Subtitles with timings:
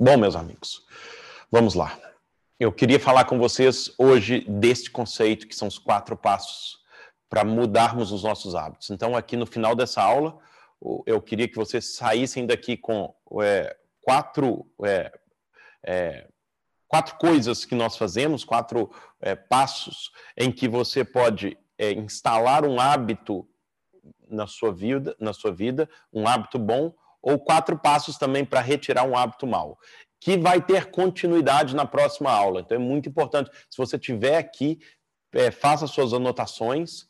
[0.00, 0.86] Bom, meus amigos,
[1.50, 1.98] vamos lá.
[2.60, 6.78] Eu queria falar com vocês hoje deste conceito, que são os quatro passos
[7.28, 8.90] para mudarmos os nossos hábitos.
[8.90, 10.38] Então, aqui no final dessa aula,
[11.04, 15.12] eu queria que vocês saíssem daqui com é, quatro, é,
[15.84, 16.28] é,
[16.86, 22.78] quatro coisas que nós fazemos, quatro é, passos em que você pode é, instalar um
[22.78, 23.48] hábito
[24.28, 29.04] na sua vida, na sua vida, um hábito bom, ou quatro passos também para retirar
[29.04, 29.78] um hábito mau,
[30.20, 32.60] que vai ter continuidade na próxima aula.
[32.60, 33.50] Então é muito importante.
[33.70, 34.78] Se você tiver aqui,
[35.32, 37.08] é, faça suas anotações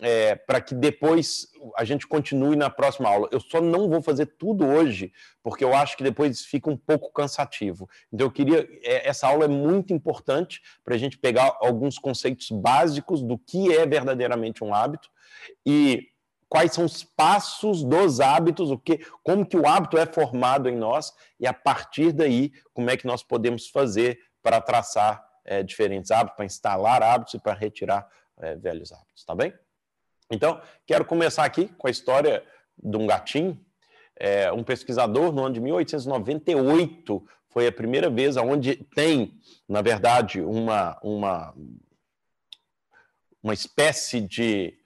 [0.00, 3.28] é, para que depois a gente continue na próxima aula.
[3.32, 5.12] Eu só não vou fazer tudo hoje,
[5.42, 7.88] porque eu acho que depois fica um pouco cansativo.
[8.12, 8.68] Então, eu queria.
[8.82, 13.72] É, essa aula é muito importante para a gente pegar alguns conceitos básicos do que
[13.72, 15.08] é verdadeiramente um hábito
[15.64, 16.08] e
[16.48, 20.76] quais são os passos dos hábitos, o que, como que o hábito é formado em
[20.76, 26.10] nós e a partir daí como é que nós podemos fazer para traçar é, diferentes
[26.10, 29.52] hábitos, para instalar hábitos e para retirar é, velhos hábitos, tá bem?
[30.30, 32.44] Então, quero começar aqui com a história
[32.76, 33.60] de um gatinho.
[34.18, 40.40] É, um pesquisador, no ano de 1898, foi a primeira vez onde tem, na verdade,
[40.40, 41.54] uma, uma,
[43.42, 44.76] uma espécie de,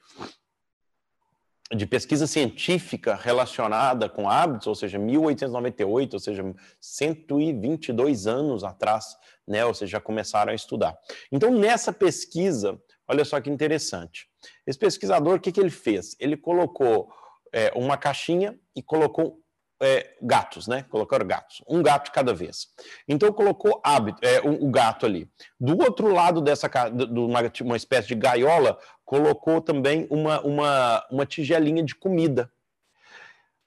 [1.75, 9.65] de pesquisa científica relacionada com hábitos, ou seja, 1898, ou seja, 122 anos atrás, né,
[9.65, 10.98] ou seja, já começaram a estudar.
[11.31, 14.29] Então, nessa pesquisa, olha só que interessante.
[14.67, 16.17] Esse pesquisador, o que, que ele fez?
[16.19, 17.09] Ele colocou
[17.53, 19.41] é, uma caixinha e colocou
[19.83, 20.85] é, gatos, né?
[20.91, 22.69] Colocaram gatos, um gato de cada vez.
[23.09, 25.29] Então colocou hábito, é, o, o, gato ali.
[25.59, 28.79] Do outro lado dessa do, uma, uma espécie de gaiola,
[29.11, 32.48] colocou também uma, uma, uma tigelinha de comida.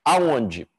[0.05, 0.69] Aonde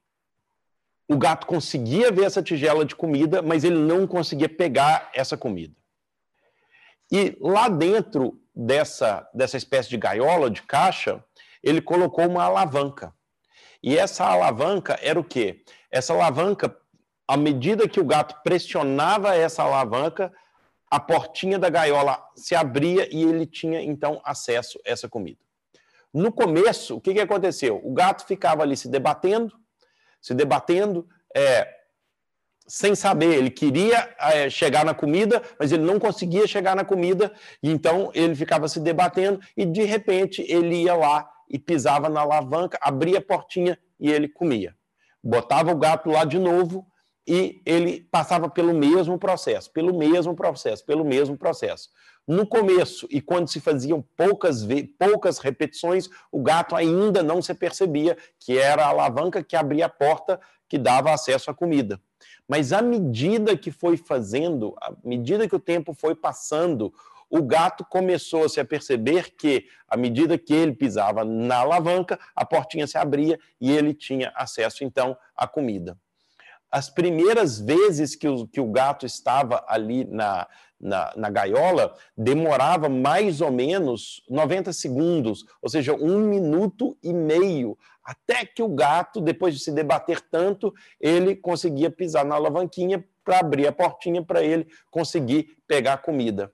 [1.07, 5.75] o gato conseguia ver essa tigela de comida, mas ele não conseguia pegar essa comida.
[7.11, 11.23] E lá dentro dessa, dessa espécie de gaiola, de caixa,
[11.61, 13.13] ele colocou uma alavanca.
[13.83, 15.63] E essa alavanca era o quê?
[15.91, 16.75] Essa alavanca,
[17.27, 20.33] à medida que o gato pressionava essa alavanca,
[20.95, 25.39] a portinha da gaiola se abria e ele tinha então acesso a essa comida.
[26.13, 27.81] No começo, o que, que aconteceu?
[27.83, 29.53] O gato ficava ali se debatendo,
[30.21, 31.05] se debatendo,
[31.35, 31.67] é,
[32.65, 33.35] sem saber.
[33.35, 38.33] Ele queria é, chegar na comida, mas ele não conseguia chegar na comida, então ele
[38.33, 43.21] ficava se debatendo, e de repente ele ia lá e pisava na alavanca, abria a
[43.21, 44.73] portinha e ele comia.
[45.21, 46.87] Botava o gato lá de novo
[47.27, 51.89] e ele passava pelo mesmo processo, pelo mesmo processo, pelo mesmo processo.
[52.27, 54.65] No começo, e quando se faziam poucas,
[54.97, 59.89] poucas repetições, o gato ainda não se percebia que era a alavanca que abria a
[59.89, 61.99] porta que dava acesso à comida.
[62.47, 66.93] Mas à medida que foi fazendo, à medida que o tempo foi passando,
[67.29, 72.45] o gato começou a se perceber que, à medida que ele pisava na alavanca, a
[72.45, 75.97] portinha se abria e ele tinha acesso, então, à comida.
[76.75, 80.45] As primeiras vezes que o, que o gato estava ali na,
[80.77, 87.77] na, na, gaiola, demorava mais ou menos 90 segundos, ou seja, um minuto e meio,
[88.03, 93.39] até que o gato, depois de se debater tanto, ele conseguia pisar na alavanquinha para
[93.39, 96.51] abrir a portinha para ele conseguir pegar comida.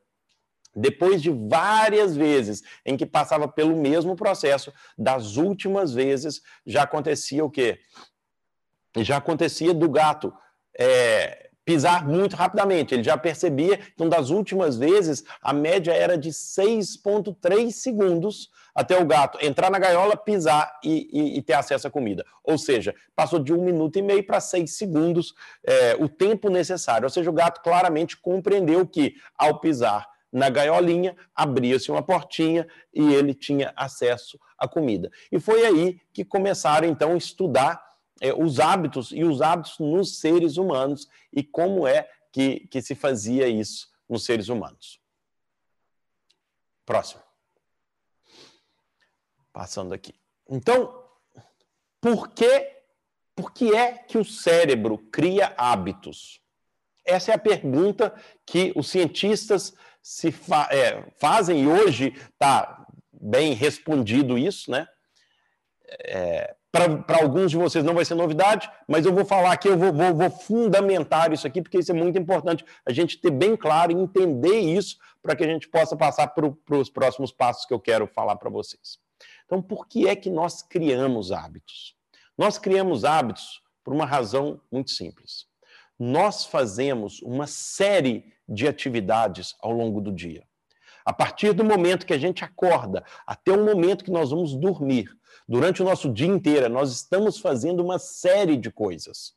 [0.75, 7.43] Depois de várias vezes em que passava pelo mesmo processo, das últimas vezes já acontecia
[7.43, 7.79] o quê?
[8.97, 10.33] Já acontecia do gato
[10.77, 12.93] é, pisar muito rapidamente.
[12.93, 19.05] Ele já percebia, então, das últimas vezes, a média era de 6,3 segundos até o
[19.05, 22.25] gato entrar na gaiola, pisar e, e, e, ter acesso à comida.
[22.43, 25.33] Ou seja, passou de um minuto e meio para seis segundos
[25.65, 27.05] é, o tempo necessário.
[27.05, 33.13] Ou seja, o gato claramente compreendeu que, ao pisar na gaiolinha, abria-se uma portinha e
[33.13, 35.11] ele tinha acesso à comida.
[35.29, 37.90] E foi aí que começaram, então, a estudar
[38.21, 42.93] é, os hábitos e os hábitos nos seres humanos e como é que, que se
[42.93, 45.01] fazia isso nos seres humanos.
[46.85, 47.21] Próximo.
[49.51, 50.13] Passando aqui.
[50.47, 51.03] Então,
[51.99, 52.83] por que,
[53.35, 56.39] por que é que o cérebro cria hábitos?
[57.03, 58.13] Essa é a pergunta
[58.45, 64.87] que os cientistas se fa é, fazem e hoje está bem respondido isso, né?
[66.03, 69.77] É, para alguns de vocês não vai ser novidade, mas eu vou falar aqui, eu
[69.77, 73.57] vou, vou, vou, fundamentar isso aqui, porque isso é muito importante, a gente ter bem
[73.57, 77.73] claro e entender isso para que a gente possa passar para os próximos passos que
[77.73, 78.99] eu quero falar para vocês.
[79.45, 81.93] Então, por que é que nós criamos hábitos?
[82.37, 85.49] Nós criamos hábitos por uma razão muito simples.
[85.99, 90.43] nós fazemos uma série de atividades ao longo do dia.
[91.05, 95.09] A partir do momento que a gente acorda até o momento que nós vamos dormir,
[95.47, 99.33] durante o nosso dia inteiro, nós estamos fazendo uma série de coisas.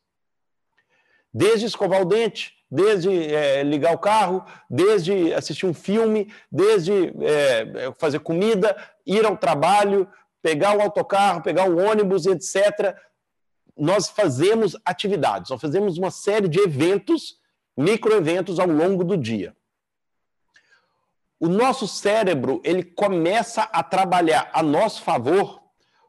[1.32, 7.92] Desde escovar o dente, desde é, ligar o carro, desde assistir um filme, desde é,
[7.98, 8.76] fazer comida,
[9.06, 10.08] ir ao trabalho,
[10.42, 12.96] pegar o autocarro, pegar o ônibus, etc.
[13.76, 17.40] Nós fazemos atividades, nós fazemos uma série de eventos,
[17.76, 19.54] microeventos ao longo do dia
[21.44, 25.62] o nosso cérebro ele começa a trabalhar a nosso favor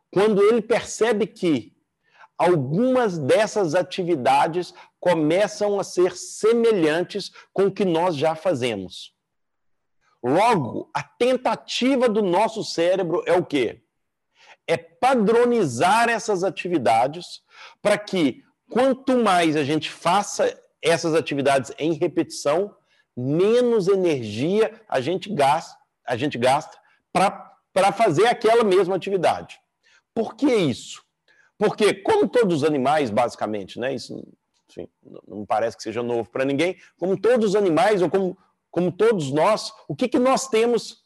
[0.10, 1.76] quando ele percebe que
[2.38, 9.14] algumas dessas atividades começam a ser semelhantes com o que nós já fazemos.
[10.24, 13.82] Logo, a tentativa do nosso cérebro é o quê?
[14.66, 17.42] É padronizar essas atividades
[17.82, 18.42] para que
[18.72, 22.74] quanto mais a gente faça essas atividades em repetição,
[23.16, 26.78] menos energia a gente gasta, a gente gasta
[27.12, 29.60] para fazer aquela mesma atividade.
[30.14, 31.04] Por que isso?
[31.58, 34.22] Porque, como todos os animais, basicamente, né, isso
[34.70, 34.90] enfim,
[35.28, 38.38] não parece que seja novo para ninguém, como todos os animais, ou como,
[38.70, 41.04] como todos nós, o que, que nós temos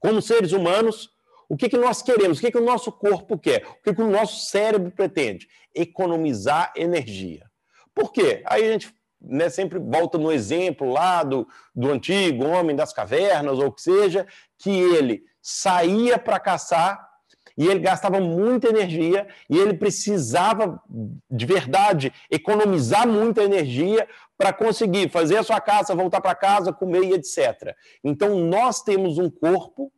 [0.00, 1.10] como seres humanos,
[1.48, 4.02] o que, que nós queremos, o que, que o nosso corpo quer, o que, que
[4.02, 5.48] o nosso cérebro pretende?
[5.74, 7.48] Economizar energia.
[7.94, 8.42] Por quê?
[8.46, 13.58] Aí a gente né, sempre volta no exemplo lá do, do antigo homem das cavernas,
[13.58, 14.26] ou o que seja,
[14.58, 17.08] que ele saía para caçar
[17.56, 20.80] e ele gastava muita energia e ele precisava,
[21.28, 24.06] de verdade, economizar muita energia
[24.36, 27.74] para conseguir fazer a sua caça, voltar para casa, comer e etc.
[28.04, 29.92] Então, nós temos um corpo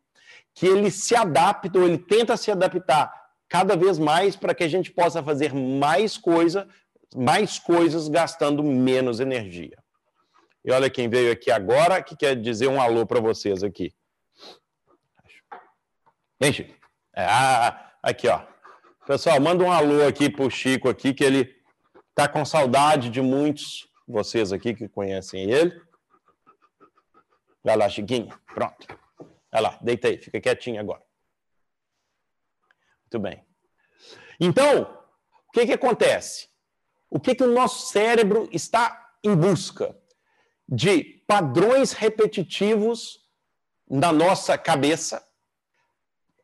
[0.54, 3.12] que ele se adapta, ou ele tenta se adaptar
[3.46, 6.66] cada vez mais para que a gente possa fazer mais coisa
[7.14, 9.76] mais coisas gastando menos energia.
[10.64, 13.94] E olha quem veio aqui agora que quer dizer um alô para vocês aqui.
[16.40, 16.74] Gente,
[17.14, 18.42] é, ah, aqui ó.
[19.06, 21.56] Pessoal, manda um alô aqui para o Chico aqui que ele
[22.14, 25.80] tá com saudade de muitos vocês aqui que conhecem ele.
[27.62, 28.28] Vai lá, Chiquinho.
[28.54, 28.86] Pronto.
[29.50, 31.02] Vai lá, deita aí, fica quietinho agora.
[33.02, 33.44] Muito bem.
[34.38, 34.82] Então,
[35.48, 36.49] o que, que acontece?
[37.10, 39.96] O que, que o nosso cérebro está em busca?
[40.68, 43.18] De padrões repetitivos
[43.90, 45.22] na nossa cabeça.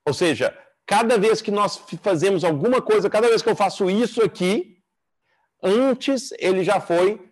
[0.04, 4.22] Ou seja, cada vez que nós fazemos alguma coisa, cada vez que eu faço isso
[4.22, 4.78] aqui,
[5.62, 7.24] antes ele já foi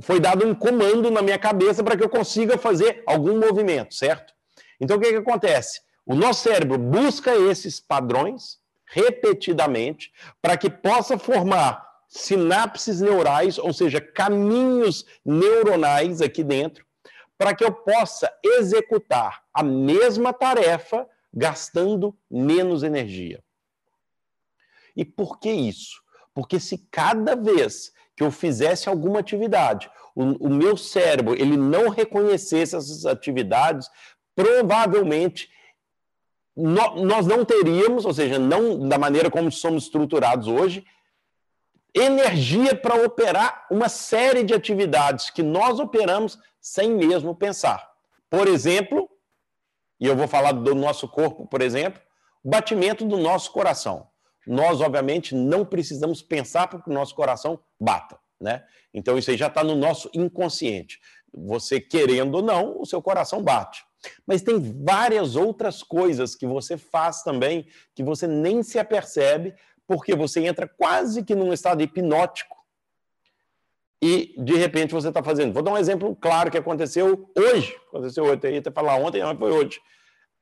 [0.00, 4.32] foi dado um comando na minha cabeça para que eu consiga fazer algum movimento, certo?
[4.80, 5.82] Então o que, que acontece?
[6.06, 10.10] O nosso cérebro busca esses padrões repetidamente
[10.40, 16.84] para que possa formar sinapses neurais, ou seja, caminhos neuronais aqui dentro,
[17.38, 23.42] para que eu possa executar a mesma tarefa gastando menos energia.
[24.94, 26.02] E por que isso?
[26.34, 31.88] Porque se cada vez que eu fizesse alguma atividade, o, o meu cérebro ele não
[31.88, 33.88] reconhecesse essas atividades,
[34.36, 35.48] provavelmente
[36.54, 40.84] no, nós não teríamos, ou seja, não da maneira como somos estruturados hoje,
[41.94, 47.90] energia para operar uma série de atividades que nós operamos sem mesmo pensar.
[48.30, 49.10] Por exemplo,
[50.00, 52.00] e eu vou falar do nosso corpo, por exemplo,
[52.42, 54.08] o batimento do nosso coração.
[54.46, 58.64] Nós, obviamente, não precisamos pensar para que o nosso coração bata, né?
[58.92, 61.00] Então, isso aí já está no nosso inconsciente.
[61.32, 63.84] Você querendo ou não, o seu coração bate.
[64.26, 69.54] Mas tem várias outras coisas que você faz também que você nem se apercebe,
[69.92, 72.56] porque você entra quase que num estado hipnótico
[74.00, 75.52] e de repente você está fazendo.
[75.52, 77.76] Vou dar um exemplo claro que aconteceu hoje.
[77.88, 79.82] Aconteceu hoje, eu ia até falar ontem, mas foi hoje.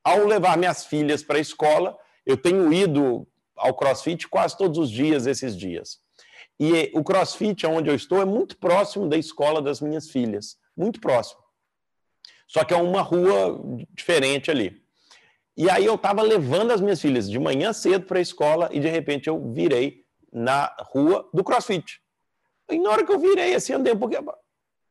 [0.01, 3.27] Ao levar minhas filhas para a escola, eu tenho ido
[3.57, 5.99] ao CrossFit quase todos os dias esses dias.
[6.57, 10.57] E o CrossFit, onde eu estou, é muito próximo da escola das minhas filhas.
[10.77, 11.41] Muito próximo.
[12.47, 13.61] Só que é uma rua
[13.93, 14.80] diferente ali.
[15.57, 18.79] E aí eu estava levando as minhas filhas de manhã cedo para a escola e
[18.79, 21.99] de repente eu virei na rua do CrossFit.
[22.69, 24.23] E na hora que eu virei assim, andei um pouquinho.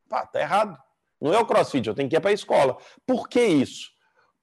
[0.07, 0.77] Pá, tá errado.
[1.19, 2.77] Não é o CrossFit, eu tenho que ir para a escola.
[3.05, 3.89] Por que isso?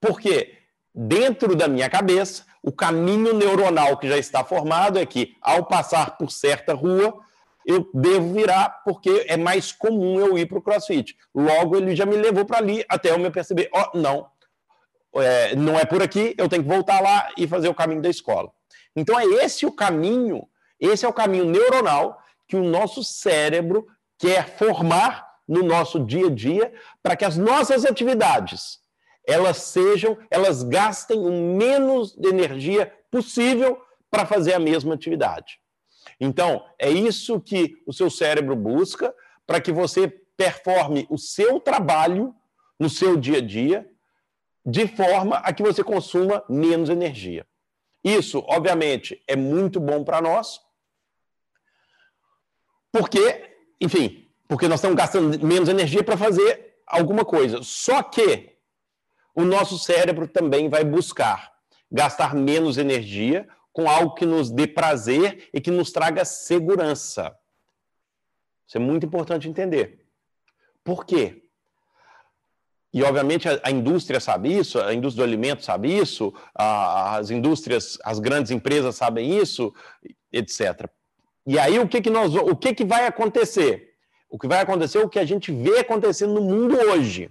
[0.00, 0.56] Porque
[0.94, 6.16] dentro da minha cabeça, o caminho neuronal que já está formado é que, ao passar
[6.16, 7.20] por certa rua,
[7.66, 11.16] eu devo virar porque é mais comum eu ir para o CrossFit.
[11.34, 14.26] Logo, ele já me levou para ali até eu me perceber: ó, oh, não,
[15.14, 18.08] é, não é por aqui, eu tenho que voltar lá e fazer o caminho da
[18.08, 18.50] escola.
[18.94, 20.48] Então é esse o caminho,
[20.78, 23.86] esse é o caminho neuronal que o nosso cérebro
[24.18, 26.72] quer formar no nosso dia a dia
[27.02, 28.80] para que as nossas atividades
[29.28, 33.78] elas sejam, elas gastem o menos de energia possível
[34.10, 35.60] para fazer a mesma atividade.
[36.18, 39.14] Então, é isso que o seu cérebro busca
[39.46, 42.34] para que você performe o seu trabalho
[42.80, 43.86] no seu dia a dia
[44.68, 47.46] de forma a que você consuma menos energia.
[48.04, 50.60] Isso, obviamente, é muito bom para nós,
[52.92, 57.62] porque, enfim, porque nós estamos gastando menos energia para fazer alguma coisa.
[57.62, 58.56] Só que
[59.34, 61.56] o nosso cérebro também vai buscar
[61.90, 67.34] gastar menos energia com algo que nos dê prazer e que nos traga segurança.
[68.66, 70.06] Isso é muito importante entender.
[70.84, 71.47] Por quê?
[72.92, 77.30] E, obviamente, a, a, indústria sabe isso, a indústria do alimento sabe isso, a, as
[77.30, 79.75] indústrias, as grandes empresas sabem isso,
[80.33, 80.88] etc.
[81.47, 83.95] E aí, o que, que, nós, o que, que vai acontecer?
[84.28, 87.30] O que vai acontecer é o que a gente vê acontecendo no mundo hoje.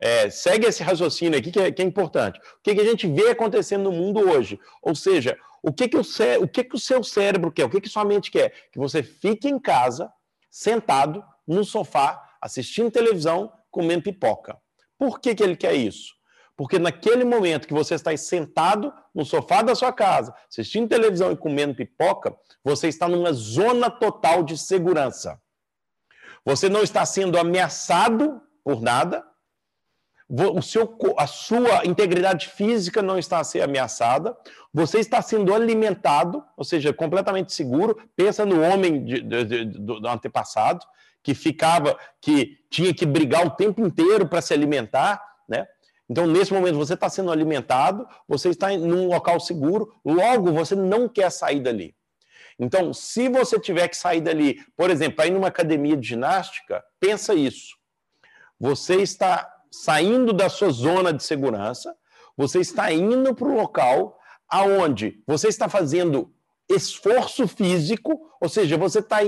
[0.00, 2.38] É, segue esse raciocínio aqui que é, que é importante.
[2.38, 4.60] O que, que, a gente vê acontecendo no mundo hoje?
[4.80, 7.64] Ou seja, o que, que, o, cé o, que, que o seu cérebro quer?
[7.64, 8.52] O que, que sua mente quer?
[8.72, 10.12] Que você fique em casa,
[10.48, 14.56] sentado, no sofá, assistindo televisão, comendo pipoca.
[14.98, 16.14] Por que, que ele quer isso?
[16.56, 21.36] Porque naquele momento que você está sentado no sofá da sua casa, assistindo televisão e
[21.36, 22.34] comendo pipoca,
[22.64, 25.40] você está numa zona total de segurança.
[26.44, 29.24] Você não está sendo ameaçado por nada,
[30.28, 34.36] o seu, a sua integridade física não está a ser ameaçada,
[34.72, 37.96] você está sendo alimentado, ou seja, completamente seguro.
[38.14, 40.84] Pensa no homem de, de, de, do, do antepassado,
[41.28, 45.66] que ficava, que tinha que brigar o tempo inteiro para se alimentar, né?
[46.08, 50.74] Então, nesse momento, você está sendo alimentado, você está em um local seguro, logo você
[50.74, 51.94] não quer sair dali.
[52.58, 56.82] Então, se você tiver que sair dali, por exemplo, para ir numa academia de ginástica,
[56.98, 57.76] pensa isso.
[58.58, 61.94] Você está saindo da sua zona de segurança,
[62.38, 64.18] você está indo para o local
[64.48, 66.32] aonde você está fazendo
[66.70, 69.18] esforço físico, ou seja, você está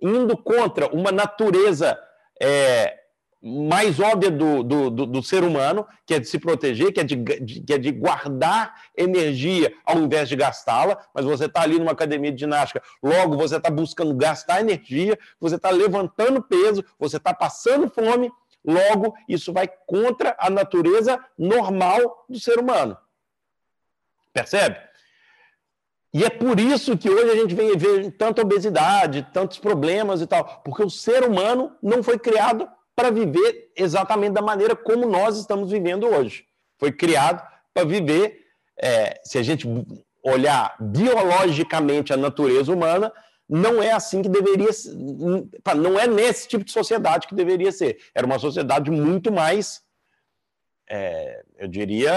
[0.00, 1.98] indo contra uma natureza
[2.40, 3.00] é,
[3.42, 7.04] mais óbvia do, do, do, do, ser humano, que é de se proteger, que é
[7.04, 11.78] de, de que é de guardar energia ao invés de gastá-la, mas você está ali
[11.78, 17.16] numa academia de ginástica, logo você está buscando gastar energia, você está levantando peso, você
[17.16, 18.30] está passando fome,
[18.62, 22.96] logo isso vai contra a natureza normal do ser humano.
[24.34, 24.89] Percebe?
[26.12, 30.26] E é por isso que hoje a gente vem ver tanta obesidade, tantos problemas e
[30.26, 35.38] tal, porque o ser humano não foi criado para viver exatamente da maneira como nós
[35.38, 36.44] estamos vivendo hoje.
[36.78, 38.40] Foi criado para viver,
[38.76, 39.66] é, se a gente
[40.22, 43.12] olhar biologicamente a natureza humana,
[43.48, 44.94] não é assim que deveria ser,
[45.76, 47.98] não é nesse tipo de sociedade que deveria ser.
[48.14, 49.82] Era uma sociedade muito mais
[50.92, 52.12] é, eu diria,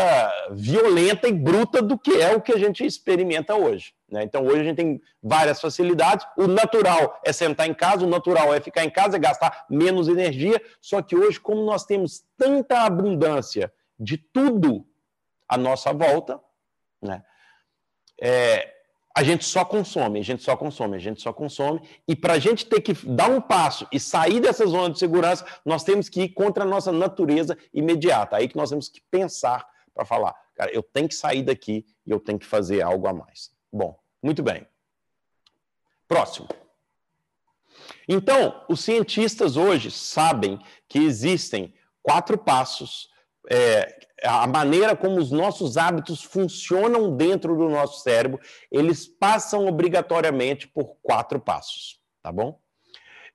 [0.49, 3.93] violenta e bruta do que é o que a gente experimenta hoje.
[4.09, 4.23] Né?
[4.23, 6.25] Então, hoje a gente tem várias facilidades.
[6.35, 10.07] O natural é sentar em casa, o natural é ficar em casa, é gastar menos
[10.07, 10.59] energia.
[10.81, 14.87] Só que hoje, como nós temos tanta abundância de tudo
[15.47, 16.41] à nossa volta,
[16.99, 17.23] né?
[18.19, 18.72] É,
[19.15, 21.81] a gente só consome, a gente só consome, a gente só consome.
[22.07, 25.45] E para a gente ter que dar um passo e sair dessa zona de segurança,
[25.63, 28.37] nós temos que ir contra a nossa natureza imediata.
[28.37, 32.09] Aí que nós temos que pensar para falar, cara, eu tenho que sair daqui e
[32.09, 33.51] eu tenho que fazer algo a mais.
[33.71, 34.65] Bom, muito bem.
[36.07, 36.47] Próximo.
[38.07, 43.12] Então, os cientistas hoje sabem que existem quatro passos
[43.51, 48.39] é, a maneira como os nossos hábitos funcionam dentro do nosso cérebro,
[48.71, 52.59] eles passam obrigatoriamente por quatro passos, tá bom?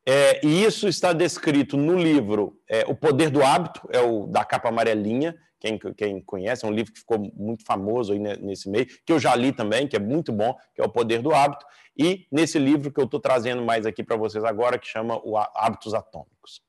[0.07, 4.45] É, e isso está descrito no livro é, O Poder do Hábito, é o da
[4.45, 8.87] capa amarelinha, quem, quem conhece, é um livro que ficou muito famoso aí nesse meio,
[8.87, 11.67] que eu já li também, que é muito bom, que é O Poder do Hábito,
[11.99, 15.37] e nesse livro que eu estou trazendo mais aqui para vocês agora, que chama o
[15.37, 16.62] Hábitos Atômicos.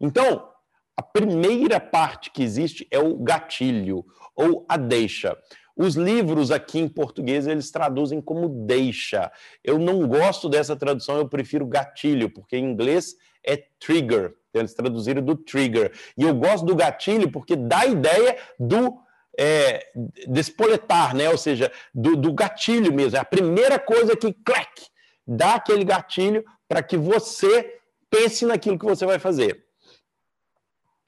[0.00, 0.52] Então,
[0.96, 5.36] a primeira parte que existe é o gatilho ou a deixa.
[5.76, 9.30] Os livros aqui em português eles traduzem como deixa.
[9.62, 14.34] Eu não gosto dessa tradução, eu prefiro gatilho, porque em inglês é trigger.
[14.52, 15.92] Eles traduziram do trigger.
[16.16, 18.96] E eu gosto do gatilho porque dá a ideia do
[19.36, 19.84] é,
[20.28, 21.28] despoletar, né?
[21.28, 23.16] ou seja, do, do gatilho mesmo.
[23.16, 24.70] É a primeira coisa que, clac,
[25.26, 29.63] dá aquele gatilho para que você pense naquilo que você vai fazer.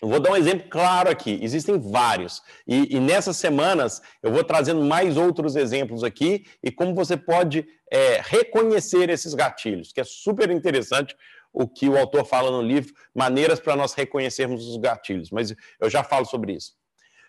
[0.02, 2.42] Eu vou dar um exemplo claro aqui, existem vários.
[2.66, 7.66] E, e, nessas semanas eu vou trazendo mais outros exemplos aqui e como você pode
[7.90, 11.16] é, reconhecer esses gatilhos, que é super interessante
[11.50, 15.88] o que o autor fala no livro, maneiras para nós reconhecermos os gatilhos, mas eu
[15.88, 16.74] já falo sobre isso.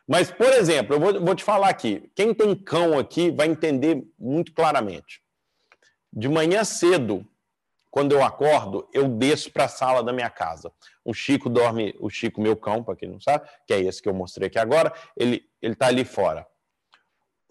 [0.06, 4.04] Mas, por exemplo, eu vou, vou te falar aqui, quem tem cão aqui vai entender
[4.20, 5.22] muito claramente.
[6.12, 7.26] De manhã cedo,
[7.90, 10.72] quando eu acordo, eu desço para a sala da minha casa.
[11.04, 14.10] O Chico dorme, o Chico, meu cão, para quem não sabe, que é esse que
[14.10, 16.46] eu mostrei aqui agora, ele está ali fora.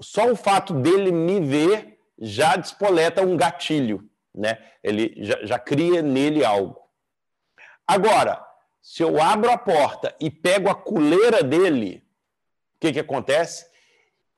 [0.01, 4.59] Só o fato dele me ver já despoleta um gatilho, né?
[4.83, 6.79] Ele já, já cria nele algo.
[7.87, 8.45] Agora,
[8.83, 12.05] se eu abro a porta e pego a coleira dele,
[12.77, 13.67] o que, que acontece?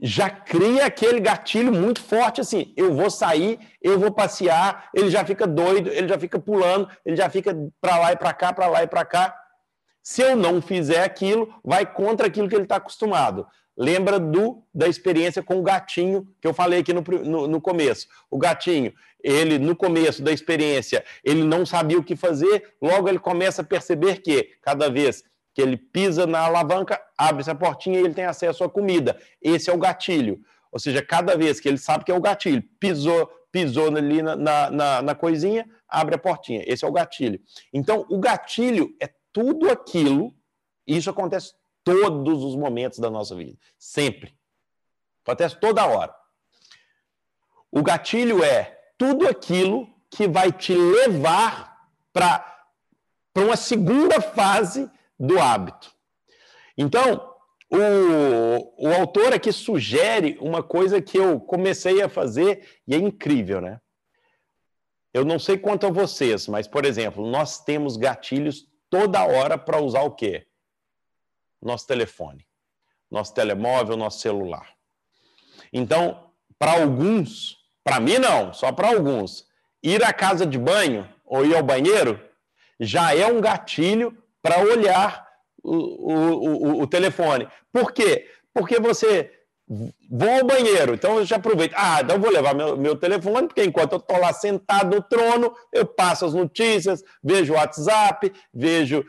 [0.00, 5.24] Já cria aquele gatilho muito forte assim, eu vou sair, eu vou passear, ele já
[5.24, 8.66] fica doido, ele já fica pulando, ele já fica para lá e para cá, para
[8.68, 9.34] lá e para cá.
[10.02, 13.46] Se eu não fizer aquilo, vai contra aquilo que ele está acostumado.
[13.76, 18.08] Lembra do da experiência com o gatinho que eu falei aqui no, no, no começo.
[18.30, 23.18] O gatinho, ele no começo da experiência, ele não sabia o que fazer, logo ele
[23.18, 25.22] começa a perceber que cada vez
[25.58, 29.20] que ele pisa na alavanca, abre-se a portinha e ele tem acesso à comida.
[29.42, 30.40] Esse é o gatilho.
[30.70, 34.36] Ou seja, cada vez que ele sabe que é o gatilho, pisou, pisou ali na,
[34.36, 36.62] na, na coisinha, abre a portinha.
[36.64, 37.40] Esse é o gatilho.
[37.72, 40.32] Então, o gatilho é tudo aquilo,
[40.86, 44.32] e isso acontece todos os momentos da nossa vida, sempre.
[45.24, 46.14] Acontece toda hora.
[47.68, 51.76] O gatilho é tudo aquilo que vai te levar
[52.12, 52.62] para
[53.36, 54.88] uma segunda fase
[55.18, 55.92] do hábito.
[56.76, 57.34] Então,
[57.70, 63.60] o, o autor aqui sugere uma coisa que eu comecei a fazer e é incrível,
[63.60, 63.80] né?
[65.12, 69.80] Eu não sei quanto a vocês, mas, por exemplo, nós temos gatilhos toda hora para
[69.80, 70.46] usar o quê?
[71.60, 72.46] Nosso telefone,
[73.10, 74.72] nosso telemóvel, nosso celular.
[75.72, 79.46] Então, para alguns, para mim não, só para alguns,
[79.82, 82.22] ir à casa de banho ou ir ao banheiro
[82.80, 84.16] já é um gatilho
[84.48, 85.28] para olhar
[85.62, 87.46] o, o, o, o, telefone.
[87.70, 88.26] Por quê?
[88.54, 89.30] Porque você
[90.10, 91.74] vou ao banheiro, então eu já aproveito.
[91.76, 95.02] Ah, então eu vou levar meu, meu telefone, porque enquanto eu estou lá sentado no
[95.02, 99.04] trono, eu passo as notícias, vejo o WhatsApp, vejo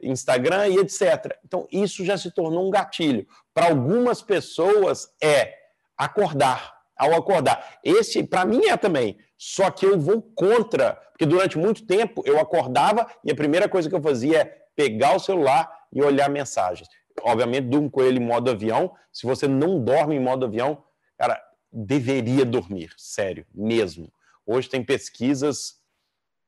[0.00, 1.36] Instagram e etc.
[1.44, 3.26] Então, isso já se tornou um gatilho.
[3.52, 5.54] Para algumas pessoas é
[5.98, 6.72] acordar.
[7.02, 7.80] Ao acordar.
[7.82, 9.18] Esse, para mim, é também.
[9.36, 13.88] Só que eu vou contra, porque durante muito tempo eu acordava e a primeira coisa
[13.88, 14.44] que eu fazia é
[14.76, 16.88] pegar o celular e olhar mensagens.
[17.22, 18.94] Obviamente, durmo com ele em modo avião.
[19.12, 20.84] Se você não dorme em modo avião,
[21.18, 24.12] cara, deveria dormir, sério, mesmo.
[24.46, 25.80] Hoje tem pesquisas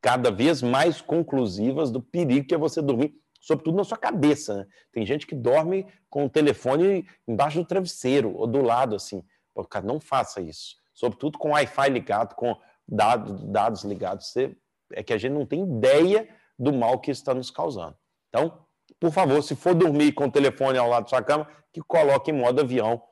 [0.00, 4.58] cada vez mais conclusivas do perigo que é você dormir, sobretudo na sua cabeça.
[4.58, 4.66] Né?
[4.92, 9.24] Tem gente que dorme com o telefone embaixo do travesseiro ou do lado, assim.
[9.68, 10.76] Cara, não faça isso.
[10.92, 14.56] Sobretudo com Wi-Fi ligado, com dados, dados ligados, você,
[14.92, 17.96] é que a gente não tem ideia do mal que isso está nos causando.
[18.28, 18.64] Então,
[19.00, 22.30] por favor, se for dormir com o telefone ao lado da sua cama, que coloque
[22.30, 23.02] em modo avião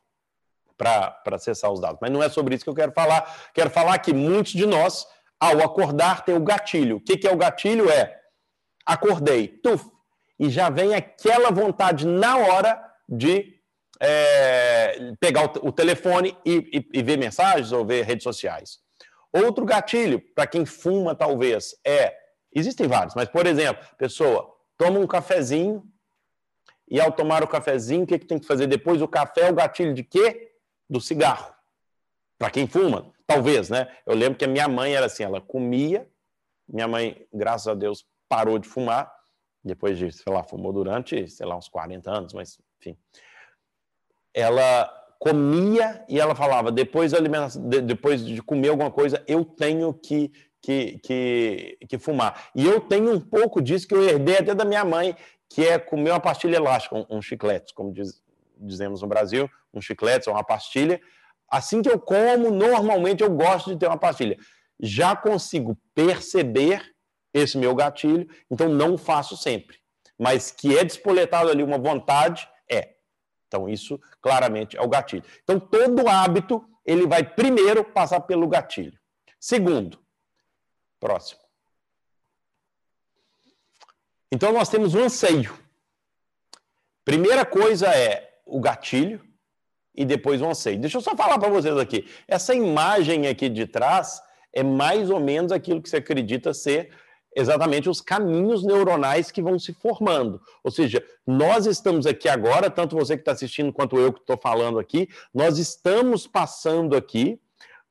[0.77, 1.99] para acessar os dados.
[2.01, 3.51] Mas não é sobre isso que eu quero falar.
[3.53, 5.07] Quero falar que muitos de nós,
[5.39, 6.97] ao acordar, tem o gatilho.
[6.97, 7.91] O que, que é o gatilho?
[7.91, 8.23] É
[8.85, 9.89] acordei, tuf,
[10.39, 13.62] e já vem aquela vontade na hora de
[14.03, 18.81] é, pegar o, o telefone e, e, e ver mensagens ou ver redes sociais.
[19.33, 22.13] Outro gatilho, para quem fuma, talvez, é.
[22.55, 25.83] Existem vários, mas, por exemplo, pessoa toma um cafezinho,
[26.91, 29.01] e ao tomar o cafezinho, o que, que tem que fazer depois?
[29.01, 30.53] O café é o gatilho de quê?
[30.91, 31.55] Do cigarro.
[32.39, 33.89] Para quem fuma, talvez, né?
[34.05, 36.07] Eu lembro que a minha mãe era assim, ela comia,
[36.69, 39.11] minha mãe, graças a Deus, parou de fumar,
[39.65, 42.99] depois de, sei lá, fumou durante, sei lá, uns 40 anos, mas enfim.
[44.35, 47.13] Ela comia e ela falava: depois,
[47.85, 52.51] depois de comer alguma coisa, eu tenho que, que, que, que fumar.
[52.55, 55.17] E eu tenho um pouco disso que eu herdei até da minha mãe,
[55.49, 58.23] que é comer uma pastilha elástica, um, um chiclete, como diz,
[58.57, 61.01] dizemos no Brasil, um chiclete ou uma pastilha.
[61.49, 64.39] Assim que eu como, normalmente eu gosto de ter uma pastilha.
[64.81, 66.83] Já consigo perceber
[67.35, 69.77] esse meu gatilho, então não faço sempre.
[70.19, 72.95] Mas que é despoletado ali uma vontade, é.
[73.53, 75.23] Então, isso claramente é o gatilho.
[75.45, 78.99] Então, todo hábito, ele vai primeiro passar pelo gatilho.
[79.39, 79.99] Segundo,
[80.99, 81.43] próximo.
[84.33, 85.53] Então, nós temos um anseio.
[87.05, 89.23] Primeira coisa é o gatilho
[89.95, 90.81] e depois o anseio.
[90.81, 92.09] Deixa eu só falar para vocês aqui.
[92.27, 96.91] Essa imagem aqui de trás é mais ou menos aquilo que você acredita ser
[97.35, 100.41] exatamente os caminhos neuronais que vão se formando.
[100.63, 104.37] Ou seja, nós estamos aqui agora, tanto você que está assistindo quanto eu que estou
[104.37, 107.41] falando aqui, nós estamos passando aqui,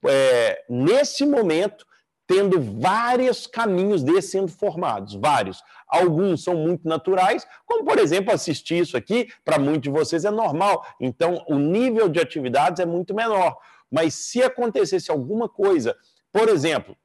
[0.07, 1.85] é, nesse momento,
[2.31, 5.61] tendo vários caminhos desses sendo formados, vários.
[5.85, 10.31] Alguns são muito naturais, como por exemplo assistir isso aqui, para muitos de vocês é
[10.31, 10.85] normal.
[10.99, 13.57] Então o nível de atividades é muito menor.
[13.91, 15.93] Mas se acontecesse alguma coisa,
[16.31, 16.95] por exemplo,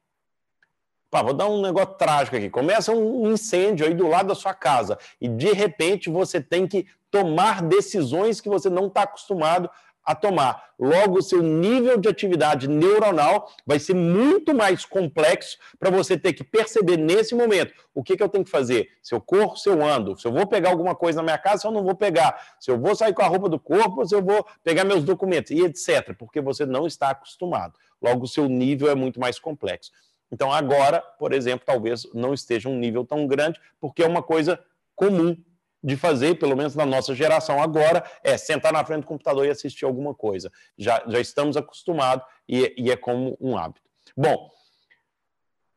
[1.16, 2.50] pá, vou dar um negócio trágico aqui.
[2.50, 6.87] Começa um incêndio aí do lado da sua casa e de repente você tem que
[7.11, 9.70] tomar decisões que você não está acostumado
[10.05, 10.62] a tomar.
[10.79, 16.35] Logo, o seu nível de atividade neuronal vai ser muito mais complexo para você ter
[16.35, 18.88] que perceber nesse momento o que, que eu tenho que fazer.
[19.02, 21.62] Se eu corro, se eu ando, se eu vou pegar alguma coisa na minha casa,
[21.62, 24.14] se eu não vou pegar, se eu vou sair com a roupa do corpo, se
[24.14, 26.14] eu vou pegar meus documentos, e etc.
[26.16, 27.74] Porque você não está acostumado.
[28.00, 29.90] Logo, o seu nível é muito mais complexo.
[30.31, 34.59] Então, agora, por exemplo, talvez não esteja um nível tão grande, porque é uma coisa
[34.95, 35.37] comum
[35.83, 39.51] de fazer, pelo menos na nossa geração agora, é sentar na frente do computador e
[39.51, 40.51] assistir alguma coisa.
[40.77, 43.89] Já, já estamos acostumados e, e é como um hábito.
[44.17, 44.51] Bom,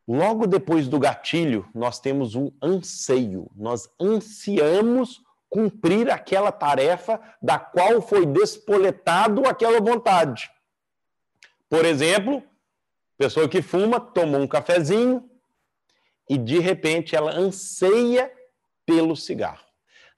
[0.08, 3.52] logo depois do gatilho, nós temos o anseio.
[3.56, 10.50] Nós ansiamos cumprir aquela tarefa da qual foi despoletado aquela vontade.
[11.70, 12.44] Por exemplo,
[13.20, 15.30] pessoa que fuma, tomou um cafezinho
[16.28, 18.32] e de repente ela anseia
[18.86, 19.70] pelo cigarro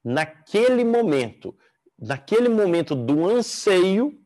[0.04, 1.56] naquele momento,
[1.98, 4.20] naquele momento do anseio,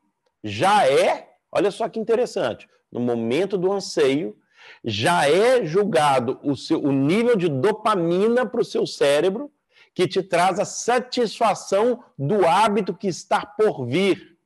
[0.44, 4.38] já é, olha só que interessante, no momento do anseio,
[4.84, 9.52] já é julgado o, seu, o nível de dopamina para o seu cérebro
[9.94, 14.38] que te traz a satisfação do hábito que está por vir.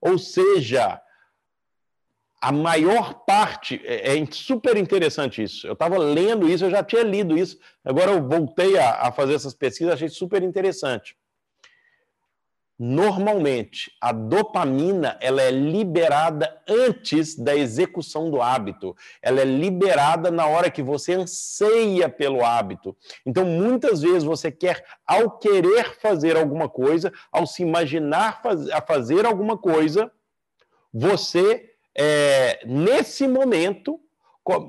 [0.00, 1.00] Ou seja,
[2.46, 5.66] a maior parte, é, é super interessante isso.
[5.66, 9.34] Eu estava lendo isso, eu já tinha lido isso, agora eu voltei a, a fazer
[9.34, 11.16] essas pesquisas, achei super interessante.
[12.78, 18.94] Normalmente, a dopamina ela é liberada antes da execução do hábito.
[19.20, 22.96] Ela é liberada na hora que você anseia pelo hábito.
[23.26, 28.80] Então, muitas vezes você quer, ao querer fazer alguma coisa, ao se imaginar faz, a
[28.80, 30.12] fazer alguma coisa,
[30.92, 34.00] você é, nesse momento,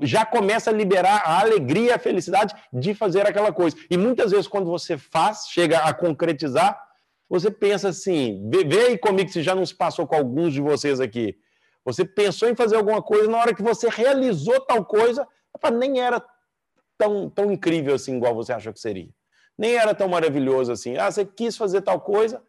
[0.02, 3.76] já começa a liberar a alegria, a felicidade de fazer aquela coisa.
[3.90, 6.80] E muitas vezes, quando você faz, chega a concretizar,
[7.28, 11.00] você pensa assim: vê, aí comigo se já não se passou com alguns de vocês
[11.00, 11.36] aqui.
[11.84, 15.26] Você pensou em fazer alguma coisa, na hora que você realizou tal coisa,
[15.72, 16.22] nem era
[16.96, 19.08] tão, tão incrível assim, igual você achou que seria.
[19.56, 20.96] Nem era tão maravilhoso assim.
[20.96, 22.42] Ah, você quis fazer tal coisa,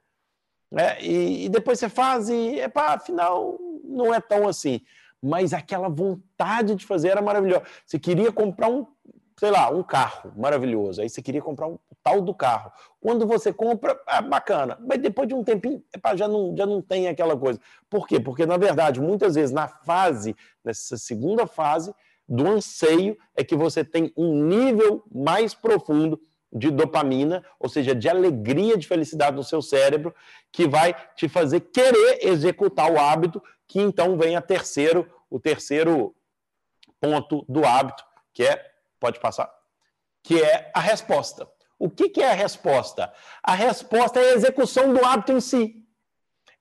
[0.71, 1.01] né?
[1.01, 4.81] e, e depois você faz e, epá, afinal, não é tão assim.
[5.21, 7.65] Mas aquela vontade de fazer era maravilhosa.
[7.85, 8.85] Você queria comprar um,
[9.37, 11.01] sei lá, um carro maravilhoso.
[11.01, 12.71] Aí você queria comprar um tal do carro.
[13.01, 14.77] Quando você compra, é bacana.
[14.79, 17.59] Mas depois de um tempinho, epa, já, não, já não tem aquela coisa.
[17.89, 18.19] Por quê?
[18.19, 21.93] Porque, na verdade, muitas vezes na fase, nessa segunda fase
[22.27, 26.21] do anseio, é que você tem um nível mais profundo
[26.51, 30.13] de dopamina, ou seja, de alegria, de felicidade no seu cérebro,
[30.51, 36.15] que vai te fazer querer executar o hábito, que então vem a terceiro, o terceiro
[36.99, 38.65] ponto do hábito, que é,
[38.99, 39.49] pode passar,
[40.23, 41.47] que é a resposta.
[41.77, 43.13] O que, que é a resposta?
[43.41, 45.75] A resposta é a execução do hábito em si.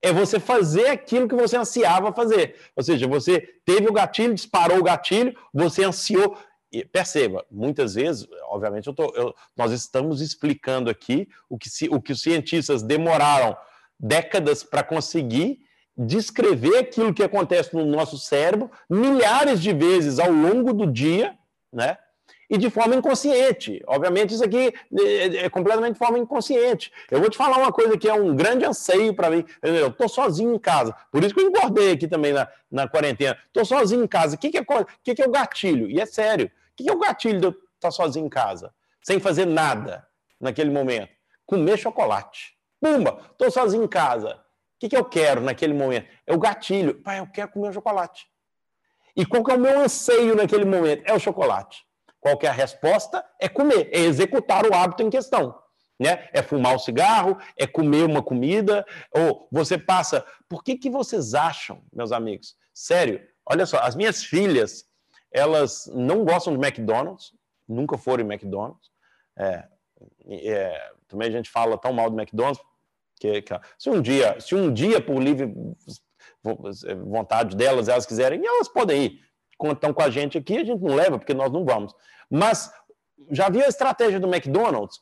[0.01, 2.55] É você fazer aquilo que você ansiava fazer.
[2.77, 6.39] Ou seja, você teve o gatilho, disparou o gatilho, você ansiou,
[6.71, 11.89] e perceba, muitas vezes, obviamente, eu tô, eu, nós estamos explicando aqui o que, se,
[11.89, 13.57] o que os cientistas demoraram
[13.99, 15.61] décadas para conseguir
[15.97, 21.37] descrever aquilo que acontece no nosso cérebro milhares de vezes ao longo do dia,
[21.73, 21.99] né?
[22.51, 23.83] E de forma inconsciente.
[23.87, 26.91] Obviamente, isso aqui é, é completamente de forma inconsciente.
[27.11, 29.45] Eu vou te falar uma coisa que é um grande anseio para mim.
[29.61, 30.95] Eu estou sozinho em casa.
[31.13, 33.37] Por isso que eu engordei aqui também na, na quarentena.
[33.49, 34.37] Estou sozinho em casa.
[34.37, 34.65] O que, que, é,
[35.03, 35.91] que, que é o gatilho?
[35.91, 36.51] E é sério
[36.85, 40.07] que, é o gatilho de eu estar sozinho em casa, sem fazer nada
[40.41, 41.13] naquele momento?
[41.45, 42.57] Comer chocolate.
[42.81, 44.35] Pumba, estou sozinho em casa.
[44.35, 46.09] O que, que eu quero naquele momento?
[46.27, 47.03] É o gatilho.
[47.03, 48.27] Pai, eu quero comer o chocolate.
[49.17, 51.03] E qual que é o meu anseio naquele momento?
[51.05, 51.85] É o chocolate.
[52.21, 53.25] Qual que é a resposta?
[53.41, 55.59] É comer, é executar o hábito em questão.
[55.99, 56.29] Né?
[56.33, 60.25] É fumar o cigarro, é comer uma comida, ou você passa.
[60.49, 62.55] Por que, que vocês acham, meus amigos?
[62.73, 64.85] Sério, olha só, as minhas filhas,
[65.33, 67.33] elas não gostam de McDonald's,
[67.69, 68.91] nunca foram em McDonald's.
[69.37, 69.65] É,
[70.29, 72.63] é, também a gente fala tão mal do McDonald's
[73.21, 75.53] que, que, se um dia, se um dia por livre
[77.05, 79.21] vontade delas, elas quiserem, elas podem ir.
[79.57, 81.93] Quando estão com a gente aqui, a gente não leva porque nós não vamos.
[82.31, 82.73] Mas
[83.31, 85.01] já viu a estratégia do McDonald's?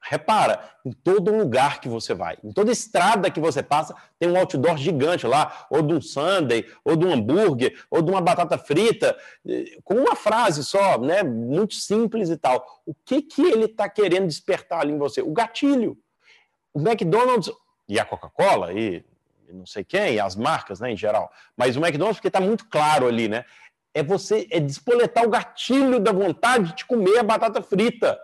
[0.00, 4.38] Repara, em todo lugar que você vai, em toda estrada que você passa, tem um
[4.38, 8.56] outdoor gigante lá, ou de um sundae, ou de um hambúrguer, ou de uma batata
[8.56, 9.16] frita,
[9.84, 12.64] com uma frase só, né, muito simples e tal.
[12.86, 15.20] O que que ele está querendo despertar ali em você?
[15.20, 15.98] O gatilho.
[16.72, 17.50] O McDonald's
[17.88, 19.04] e a Coca-Cola e
[19.50, 22.66] não sei quem, e as marcas, né, em geral, mas o McDonald's porque está muito
[22.66, 23.44] claro ali, né?
[23.94, 28.18] É você é despoletar o gatilho da vontade de comer a batata frita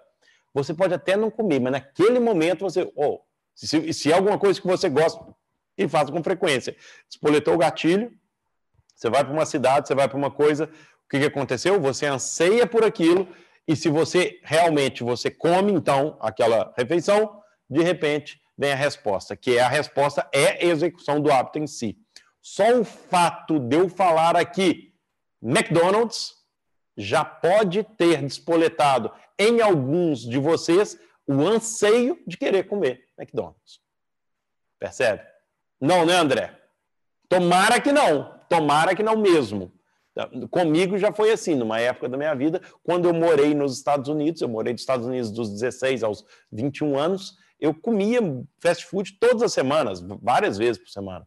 [0.55, 2.91] você pode até não comer, mas naquele momento você.
[2.95, 3.21] Oh,
[3.55, 5.35] se, se é alguma coisa que você gosta,
[5.77, 6.77] e faz com frequência.
[7.11, 8.13] Espoletou o gatilho,
[8.95, 11.81] você vai para uma cidade, você vai para uma coisa, o que, que aconteceu?
[11.81, 13.29] Você anseia por aquilo,
[13.67, 19.59] e se você realmente você come, então, aquela refeição, de repente vem a resposta, que
[19.59, 21.99] é a resposta é a execução do hábito em si.
[22.41, 24.93] Só o fato de eu falar aqui
[25.43, 26.35] McDonald's
[26.97, 33.81] já pode ter despoletado em alguns de vocês o anseio de querer comer McDonald's.
[34.79, 35.23] Percebe?
[35.81, 36.59] Não, né, André?
[37.29, 38.39] Tomara que não.
[38.49, 39.73] Tomara que não mesmo.
[40.51, 44.41] Comigo já foi assim, numa época da minha vida, quando eu morei nos Estados Unidos,
[44.41, 48.21] eu morei nos Estados Unidos dos 16 aos 21 anos, eu comia
[48.61, 51.27] fast food todas as semanas, várias vezes por semana.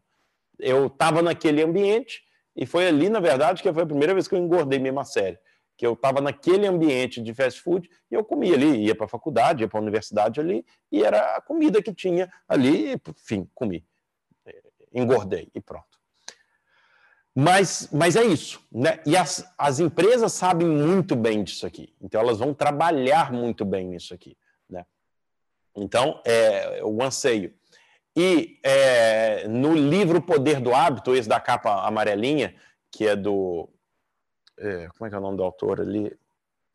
[0.58, 2.22] Eu estava naquele ambiente
[2.56, 5.04] e foi ali, na verdade, que foi a primeira vez que eu engordei mesmo a
[5.04, 5.38] série
[5.78, 9.08] que eu estava naquele ambiente de fast food e eu comia ali, ia para a
[9.08, 13.48] faculdade, ia para a universidade ali, e era a comida que tinha ali, e, enfim,
[13.54, 13.86] comi.
[14.92, 15.86] Engordei e pronto.
[17.32, 19.00] Mas, mas é isso, né?
[19.06, 23.86] E as, as empresas sabem muito bem disso aqui, então elas vão trabalhar muito bem
[23.86, 24.36] nisso aqui,
[24.68, 24.84] né?
[25.76, 27.54] Então, é o anseio.
[28.16, 32.56] E é, no livro Poder do Hábito, esse da capa amarelinha,
[32.90, 33.68] que é do
[34.58, 36.12] é, como é que é o nome do autor ali?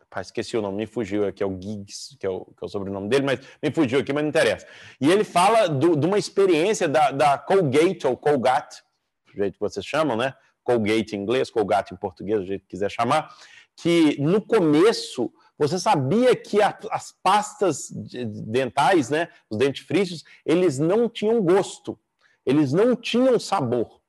[0.09, 2.65] Pai, esqueci o nome, me fugiu aqui, é o Giggs, que é o, que é
[2.65, 4.67] o sobrenome dele, mas me fugiu aqui, mas não interessa.
[5.01, 8.83] E ele fala do, de uma experiência da, da Colgate, ou Colgate,
[9.25, 10.35] do jeito que vocês chamam, né?
[10.63, 13.35] Colgate em inglês, Colgate em português, do jeito que quiser chamar,
[13.75, 21.09] que no começo você sabia que a, as pastas dentais, né, os dentifrícios, eles não
[21.09, 21.99] tinham gosto,
[22.45, 24.02] eles não tinham sabor.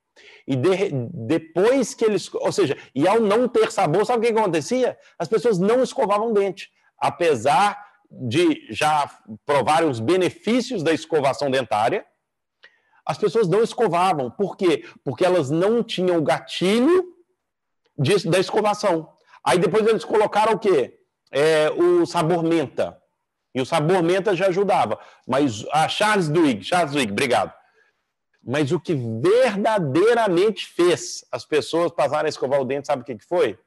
[0.46, 2.32] E de, depois que eles.
[2.34, 4.96] Ou seja, e ao não ter sabor, sabe o que acontecia?
[5.18, 6.70] As pessoas não escovavam dente.
[6.98, 9.10] Apesar de já
[9.44, 12.04] provarem os benefícios da escovação dentária,
[13.06, 14.30] as pessoas não escovavam.
[14.30, 14.84] Por quê?
[15.02, 17.04] Porque elas não tinham o gatilho
[17.98, 19.08] de, da escovação.
[19.44, 20.98] Aí depois eles colocaram o quê?
[21.32, 22.98] É, o sabor menta.
[23.54, 24.98] E o sabor menta já ajudava.
[25.26, 27.52] Mas a Charles Duhigg, Charles Duhigg, obrigado
[28.46, 33.16] mas o que verdadeiramente fez as pessoas passarem a escovar o dente, sabe o que,
[33.24, 33.58] foi?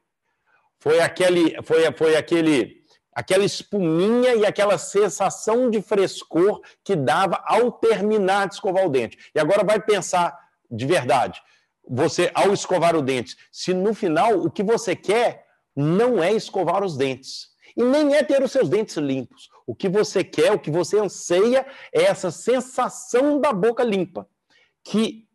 [0.80, 7.72] Foi aquele, foi, foi aquele, aquela espuminha e aquela sensação de frescor que dava ao
[7.72, 9.18] terminar de escovar o dente.
[9.34, 10.38] E agora vai pensar
[10.70, 11.42] de verdade.
[11.90, 16.84] Você, ao escovar o dente, se no final o que você quer não é escovar
[16.84, 17.48] os dentes.
[17.76, 19.50] E nem é ter os seus dentes limpos.
[19.66, 24.28] O que você quer, o que você anseia é essa sensação da boca limpa
[24.89, 25.28] que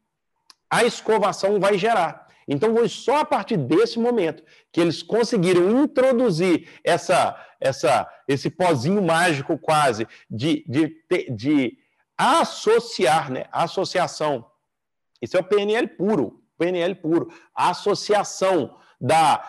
[0.71, 2.27] a escovação vai gerar.
[2.49, 9.03] Então, foi só a partir desse momento que eles conseguiram introduzir essa, essa, esse pozinho
[9.03, 10.97] mágico quase de, de,
[11.31, 11.79] de
[12.17, 13.45] associar, né?
[13.53, 14.47] associação.
[15.21, 17.33] Isso é o PNL puro, PNL puro.
[17.55, 19.45] A associação da,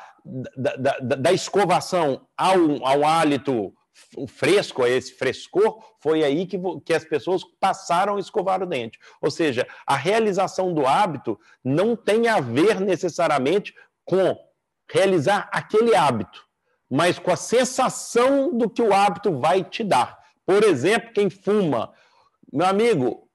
[0.55, 3.73] da, da, da escovação ao, ao hálito
[4.15, 8.99] o fresco, esse frescor, foi aí que, que as pessoas passaram a escovar o dente.
[9.21, 13.73] Ou seja, a realização do hábito não tem a ver necessariamente
[14.05, 14.37] com
[14.91, 16.45] realizar aquele hábito,
[16.89, 20.19] mas com a sensação do que o hábito vai te dar.
[20.45, 21.93] Por exemplo, quem fuma.
[22.51, 23.27] Meu amigo,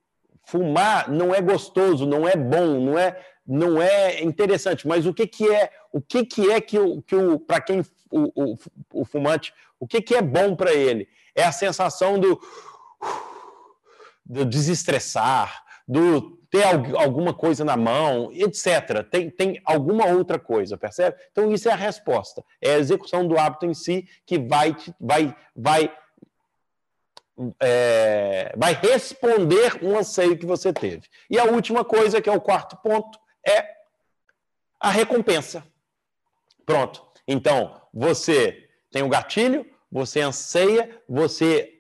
[0.45, 5.27] fumar não é gostoso, não é bom, não é, não é interessante, mas o que,
[5.27, 8.59] que é o que, que é que que o para quem o, o,
[8.93, 11.09] o fumante o que, que é bom para ele?
[11.35, 12.41] É a sensação do,
[14.25, 19.05] do desestressar, do ter alguma coisa na mão, etc.
[19.11, 21.17] Tem, tem alguma outra coisa, percebe?
[21.31, 22.45] Então, isso é a resposta.
[22.61, 25.95] É a execução do hábito em si que vai, vai, vai,
[27.61, 31.03] é, vai responder um anseio que você teve.
[31.29, 33.77] E a última coisa, que é o quarto ponto, é
[34.81, 35.63] a recompensa.
[36.65, 37.08] Pronto.
[37.29, 41.75] Então, você tem o gatilho, você anseia, você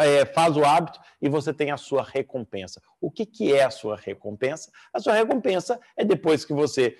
[0.00, 2.80] é, faz o hábito e você tem a sua recompensa.
[3.00, 4.70] O que, que é a sua recompensa?
[4.92, 6.96] A sua recompensa é depois que você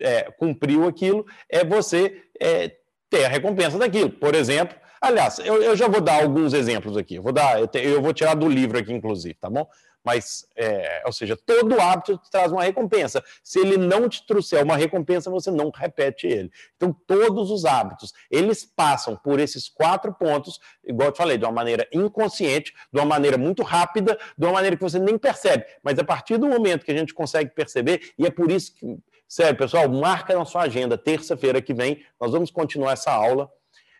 [0.00, 2.76] é, cumpriu aquilo, é você é,
[3.10, 4.10] ter a recompensa daquilo.
[4.10, 7.16] Por exemplo, Aliás, eu, eu, já vou dar alguns exemplos aqui.
[7.16, 9.68] Eu vou, dar, eu, te, eu vou tirar do livro aqui, inclusive, tá bom?
[10.04, 13.24] Mas, é, ou seja, todo hábito te traz uma recompensa.
[13.42, 16.50] Se ele não te trouxer uma recompensa, você não repete ele.
[16.76, 21.44] Então, todos os hábitos, eles passam por esses quatro pontos, igual eu te falei, de
[21.44, 25.64] uma maneira inconsciente, de uma maneira muito rápida, de uma maneira que você nem percebe.
[25.82, 28.98] Mas a partir do momento que a gente consegue perceber, e é por isso que,
[29.26, 33.50] sério, pessoal, marca na sua agenda, terça-feira que vem, nós vamos continuar essa aula.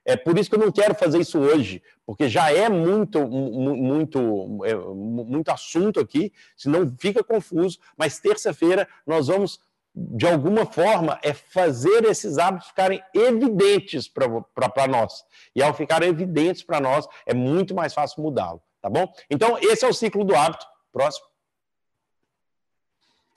[0.04, 4.62] É por isso que eu não quero fazer isso hoje, porque já é muito, muito,
[4.64, 7.78] é, muito assunto aqui, senão fica confuso.
[7.96, 9.60] Mas terça-feira nós vamos,
[9.94, 15.24] de alguma forma, é fazer esses hábitos ficarem evidentes para nós.
[15.56, 19.10] E ao ficarem evidentes para nós, é muito mais fácil mudá-lo, tá bom?
[19.30, 20.66] Então, esse é o ciclo do hábito.
[20.92, 21.26] Próximo.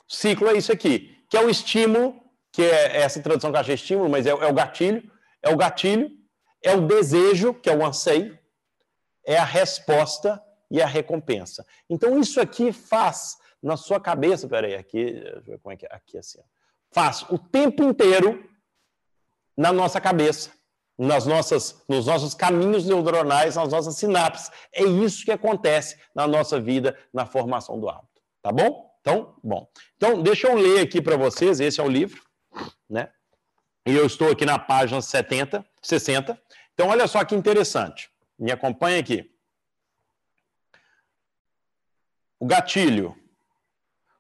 [0.06, 3.75] Ciclo é isso aqui, que é o estímulo, que é essa tradução que eu achei
[3.75, 5.10] estímulo, mas é, é o gatilho.
[5.41, 6.17] É o gatilho
[6.62, 8.38] é o desejo, que é o anseio,
[9.26, 11.65] é a resposta e a recompensa.
[11.89, 15.22] Então, isso aqui faz na sua cabeça, peraí, aqui,
[15.62, 15.89] como é que é?
[15.91, 16.39] Aqui assim,
[16.91, 18.48] faz o tempo inteiro
[19.56, 20.52] na nossa cabeça,
[20.98, 24.52] nas nossas, nos nossos caminhos neuronais, nas nossas sinapses.
[24.72, 28.22] É isso que acontece na nossa vida, na formação do hábito.
[28.41, 28.88] Tá bom?
[29.02, 29.67] Então, bom.
[29.96, 32.22] Então, deixa eu ler aqui para vocês, esse é o livro,
[32.89, 33.10] né?
[33.86, 36.39] E eu estou aqui na página 70, 60.
[36.73, 38.10] Então, olha só que interessante.
[38.38, 39.32] Me acompanha aqui.
[42.39, 43.15] O gatilho.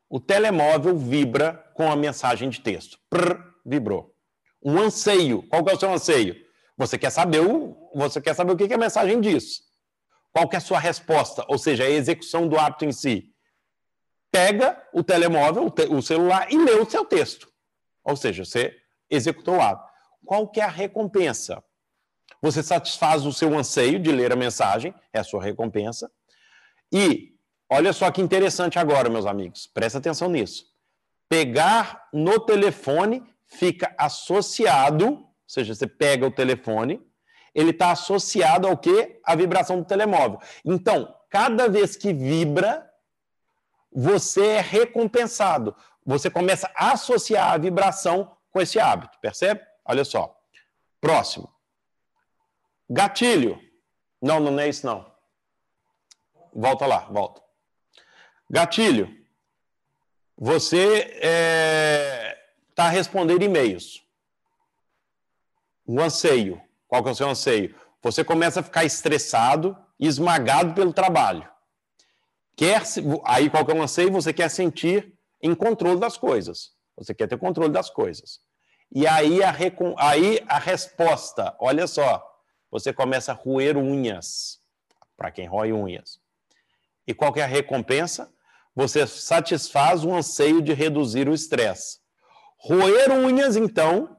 [0.09, 2.97] O telemóvel vibra com a mensagem de texto.
[3.09, 4.15] Prr, vibrou.
[4.63, 5.43] Um anseio.
[5.43, 6.35] Qual que é o seu anseio?
[6.77, 9.67] Você quer saber o, você quer saber o que, que a mensagem diz.
[10.31, 11.43] Qual que é a sua resposta?
[11.47, 13.33] Ou seja, a execução do hábito em si.
[14.31, 17.51] Pega o telemóvel, o, celular e lê o seu texto.
[18.03, 18.75] Ou seja, você
[19.09, 19.86] executou o ato.
[20.27, 21.63] Qual que é a recompensa?
[22.41, 26.11] Você satisfaz o seu anseio de ler a mensagem, é a sua recompensa.
[26.91, 27.33] E
[27.69, 30.65] olha só que interessante agora, meus amigos, presta atenção nisso.
[31.29, 37.01] Pegar no telefone fica associado, ou seja, você pega o telefone,
[37.55, 39.21] ele está associado ao quê?
[39.23, 40.39] A vibração do telemóvel.
[40.63, 42.85] Então, cada vez que vibra,
[43.91, 45.73] você é recompensado.
[46.05, 49.61] Você começa a associar a vibração com esse hábito, percebe?
[49.87, 50.35] Olha só.
[50.99, 51.51] Próximo.
[52.89, 53.61] Gatilho.
[54.21, 55.09] Não, não é isso não.
[56.53, 57.41] Volta lá, volta.
[58.49, 59.15] Gatilho.
[60.37, 62.45] Você está é,
[62.75, 64.03] tá respondendo e-mails.
[65.85, 66.61] O anseio.
[66.87, 67.75] Qual que é o seu anseio?
[68.01, 71.49] Você começa a ficar estressado esmagado pelo trabalho.
[72.55, 72.81] Quer,
[73.25, 74.11] aí qual que é o anseio?
[74.11, 76.71] Você quer sentir em controle das coisas.
[76.95, 78.41] Você quer ter controle das coisas.
[78.91, 79.55] E aí a,
[79.97, 82.23] aí a resposta, olha só,
[82.71, 84.61] você começa a roer unhas,
[85.15, 86.19] para quem rói unhas.
[87.05, 88.31] E qual é a recompensa?
[88.75, 91.99] Você satisfaz o anseio de reduzir o estresse.
[92.57, 94.17] Roer unhas, então,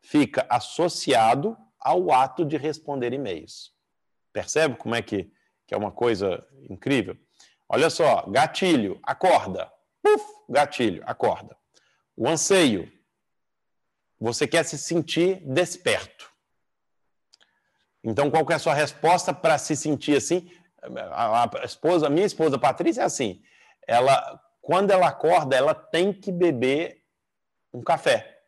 [0.00, 3.72] fica associado ao ato de responder e-mails.
[4.32, 5.30] Percebe como é que,
[5.66, 7.16] que é uma coisa incrível?
[7.68, 9.72] Olha só, gatilho, acorda.
[10.06, 11.56] Uf, gatilho, acorda.
[12.16, 12.90] O anseio.
[14.22, 16.30] Você quer se sentir desperto.
[18.04, 20.48] Então, qual é a sua resposta para se sentir assim?
[21.10, 23.42] A, esposa, minha esposa Patrícia é assim.
[23.84, 27.02] Ela, quando ela acorda, ela tem que beber
[27.74, 28.42] um café,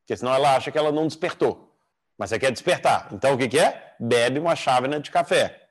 [0.00, 1.76] porque senão ela acha que ela não despertou.
[2.16, 3.08] Mas você quer despertar.
[3.12, 3.96] Então, o que, que é?
[3.98, 5.68] Bebe uma chávena de café.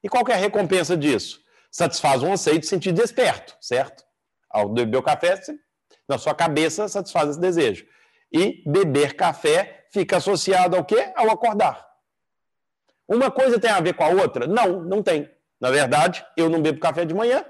[0.00, 1.40] E qual é a recompensa disso?
[1.72, 4.04] Satisfaz um anseio de sentir desperto, certo?
[4.48, 5.40] Ao beber o café,
[6.08, 7.95] na sua cabeça satisfaz esse desejo.
[8.32, 11.12] E beber café fica associado ao quê?
[11.14, 11.86] Ao acordar.
[13.08, 14.46] Uma coisa tem a ver com a outra?
[14.46, 15.30] Não, não tem.
[15.60, 17.44] Na verdade, eu não bebo café de manhã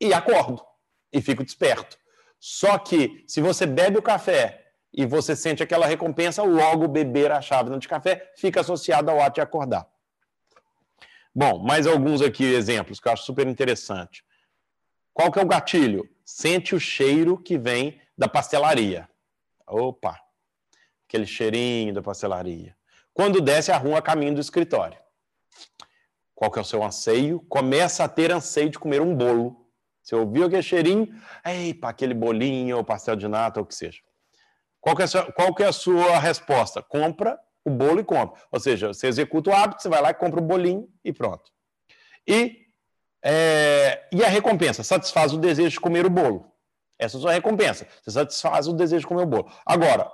[0.00, 0.64] e acordo
[1.12, 1.96] e fico desperto.
[2.40, 7.40] Só que se você bebe o café e você sente aquela recompensa, logo beber a
[7.40, 9.86] chávena de café fica associado ao ato de acordar.
[11.34, 14.24] Bom, mais alguns aqui exemplos que eu acho super interessante.
[15.12, 16.08] Qual que é o gatilho?
[16.24, 19.08] Sente o cheiro que vem da pastelaria.
[19.66, 20.20] Opa,
[21.14, 22.76] aquele cheirinho da pastelaria.
[23.12, 24.98] Quando desce a rua caminho do escritório.
[26.34, 27.40] Qual que é o seu anseio?
[27.48, 29.64] Começa a ter anseio de comer um bolo.
[30.02, 31.08] Você ouviu aquele cheirinho?
[31.44, 34.00] Epa, aquele bolinho, ou pastel de nata, ou o que seja.
[34.80, 36.82] Qual que, é sua, qual que é a sua resposta?
[36.82, 38.38] Compra o bolo e compra.
[38.50, 41.50] Ou seja, você executa o hábito, você vai lá e compra o bolinho e pronto.
[42.26, 42.66] E,
[43.24, 44.82] é, e a recompensa?
[44.82, 46.52] Satisfaz o desejo de comer o bolo.
[46.98, 47.86] Essa é a sua recompensa.
[48.02, 49.50] Você satisfaz o desejo de comer o bolo.
[49.64, 50.10] Agora,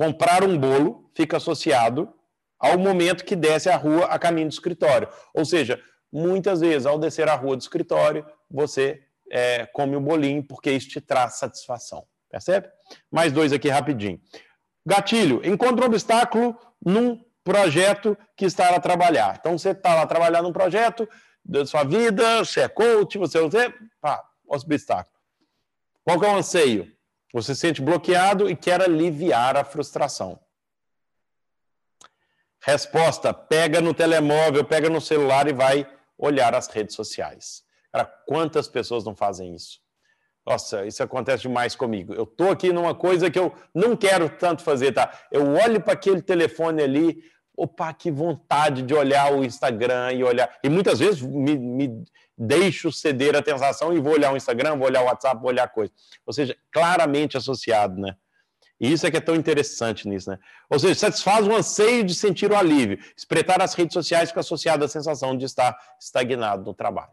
[0.00, 2.10] comprar um bolo fica associado
[2.58, 5.06] ao momento que desce a rua a caminho do escritório.
[5.34, 5.78] Ou seja,
[6.10, 10.88] muitas vezes, ao descer a rua do escritório, você é, come o bolinho, porque isso
[10.88, 12.06] te traz satisfação.
[12.30, 12.70] Percebe?
[13.12, 14.18] Mais dois aqui rapidinho.
[14.86, 19.36] Gatilho, encontra um obstáculo num projeto que está a trabalhar.
[19.38, 21.06] Então, você está lá trabalhando num projeto
[21.44, 23.70] da sua vida, você é coach, você, você
[24.00, 25.14] pá, obstáculo.
[26.02, 26.90] Qual é o anseio?
[27.32, 30.40] Você se sente bloqueado e quer aliviar a frustração.
[32.60, 35.86] Resposta: pega no telemóvel, pega no celular e vai
[36.18, 37.62] olhar as redes sociais.
[37.92, 39.80] Cara, quantas pessoas não fazem isso?
[40.46, 42.14] Nossa, isso acontece demais comigo.
[42.14, 45.12] Eu tô aqui numa coisa que eu não quero tanto fazer, tá?
[45.30, 47.22] Eu olho para aquele telefone ali,
[47.62, 50.58] opa, que vontade de olhar o Instagram e olhar.
[50.64, 52.04] E muitas vezes me, me
[52.36, 55.68] deixo ceder a tentação e vou olhar o Instagram, vou olhar o WhatsApp, vou olhar
[55.68, 55.92] coisa.
[56.24, 58.16] Ou seja, claramente associado, né?
[58.80, 60.38] E isso é que é tão interessante nisso, né?
[60.70, 62.98] Ou seja, satisfaz o anseio de sentir o alívio.
[63.14, 67.12] Espreitar as redes sociais fica associado à sensação de estar estagnado no trabalho.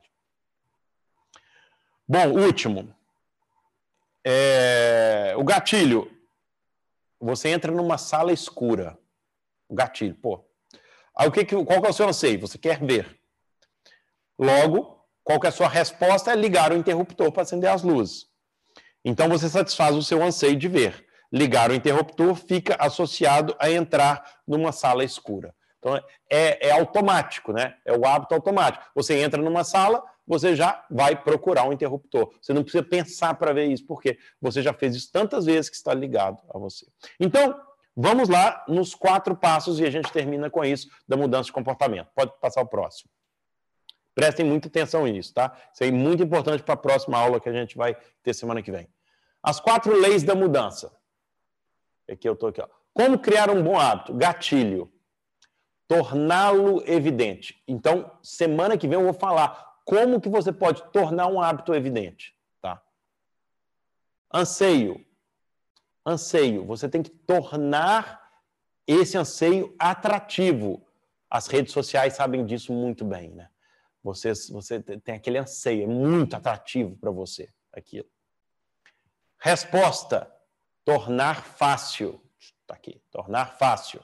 [2.08, 2.96] Bom, último.
[4.26, 5.34] É...
[5.38, 6.10] O gatilho.
[7.20, 8.98] Você entra numa sala escura.
[9.68, 10.46] O gatilho, pô.
[11.18, 12.40] Aí, o que, qual que é o seu anseio?
[12.42, 13.20] Você quer ver.
[14.38, 16.32] Logo, qual que é a sua resposta?
[16.32, 18.28] É ligar o interruptor para acender as luzes.
[19.04, 24.40] Então, você satisfaz o seu anseio de ver ligar o interruptor fica associado a entrar
[24.48, 25.54] numa sala escura.
[25.80, 25.96] Então,
[26.30, 27.76] é, é, automático, né?
[27.86, 28.84] É o hábito automático.
[28.96, 32.34] Você entra numa sala, você já vai procurar um interruptor.
[32.42, 35.76] Você não precisa pensar para ver isso, porque você já fez isso tantas vezes que
[35.76, 36.88] está ligado a você.
[37.20, 37.56] Então,
[37.98, 42.08] vamos lá nos quatro passos e a gente termina com isso da mudança de comportamento.
[42.16, 43.10] Pode passar o próximo.
[44.14, 45.56] Prestem muita atenção nisso, tá?
[45.74, 48.72] Isso é muito importante para a próxima aula que a gente vai ter semana que
[48.72, 48.88] vem.
[49.42, 50.92] As quatro leis da mudança.
[52.10, 52.62] Aqui eu estou aqui.
[52.62, 52.68] Ó.
[52.94, 54.14] Como criar um bom hábito?
[54.14, 54.92] Gatilho.
[55.88, 57.64] Torná-lo evidente.
[57.68, 62.36] Então, semana que vem eu vou falar como que você pode tornar um hábito evidente.
[62.62, 62.82] Tá?
[64.34, 65.07] Anseio.
[66.08, 66.66] Anseio.
[66.66, 68.32] Você tem que tornar
[68.88, 70.88] esse anseio atrativo.
[71.30, 73.50] As redes sociais sabem disso muito bem, né?
[74.02, 78.10] Você, você tem aquele anseio, é muito atrativo para você aquilo.
[79.38, 80.34] Resposta
[80.86, 82.22] tornar fácil.
[82.40, 84.02] Está aqui, tornar fácil.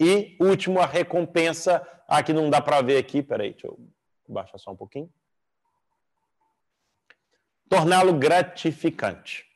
[0.00, 1.86] E último, a recompensa.
[2.06, 3.78] Aqui não dá para ver aqui, peraí, deixa eu
[4.26, 5.12] baixar só um pouquinho.
[7.68, 9.47] Torná-lo gratificante.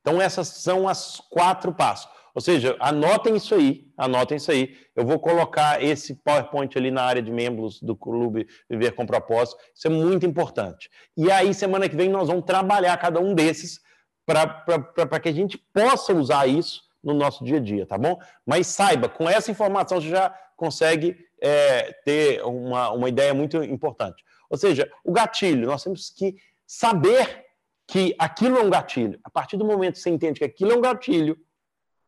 [0.00, 2.08] Então, essas são as quatro passos.
[2.34, 4.76] Ou seja, anotem isso aí, anotem isso aí.
[4.94, 9.60] Eu vou colocar esse PowerPoint ali na área de membros do Clube Viver com Propósito.
[9.74, 10.88] Isso é muito importante.
[11.16, 13.80] E aí, semana que vem, nós vamos trabalhar cada um desses
[14.24, 18.18] para que a gente possa usar isso no nosso dia a dia, tá bom?
[18.46, 24.22] Mas saiba, com essa informação você já consegue é, ter uma, uma ideia muito importante.
[24.48, 26.36] Ou seja, o gatilho, nós temos que
[26.66, 27.46] saber
[27.90, 29.18] que aquilo é um gatilho.
[29.24, 31.38] A partir do momento que você entende que aquilo é um gatilho,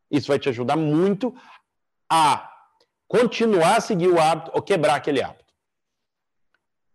[0.09, 1.35] isso vai te ajudar muito
[2.09, 2.49] a
[3.07, 5.53] continuar a seguir o hábito ou quebrar aquele hábito.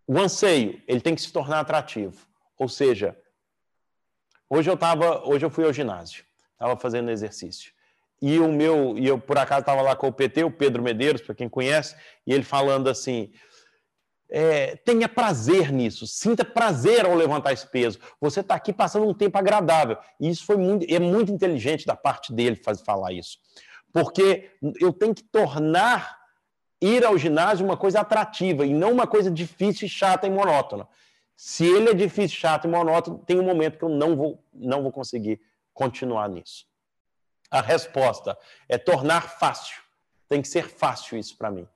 [0.06, 2.26] O anseio, ele tem que se tornar atrativo.
[2.56, 3.16] Ou seja,
[4.50, 7.70] Hoje eu tava, hoje eu fui ao ginásio, estava fazendo exercício.
[8.20, 11.20] E o meu, e eu por acaso estava lá com o PT, o Pedro Medeiros,
[11.20, 11.94] para quem conhece,
[12.26, 13.30] e ele falando assim:
[14.30, 17.98] é, tenha prazer nisso, sinta prazer ao levantar esse peso.
[18.20, 19.96] Você está aqui passando um tempo agradável.
[20.20, 23.38] E isso foi muito, é muito inteligente da parte dele fazer, falar isso.
[23.92, 24.50] Porque
[24.80, 26.18] eu tenho que tornar
[26.80, 30.86] ir ao ginásio uma coisa atrativa e não uma coisa difícil, chata e monótona.
[31.36, 34.82] Se ele é difícil, chato e monótono, tem um momento que eu não vou, não
[34.82, 35.40] vou conseguir
[35.72, 36.66] continuar nisso.
[37.50, 38.36] A resposta
[38.68, 39.80] é tornar fácil.
[40.28, 41.66] Tem que ser fácil isso para mim.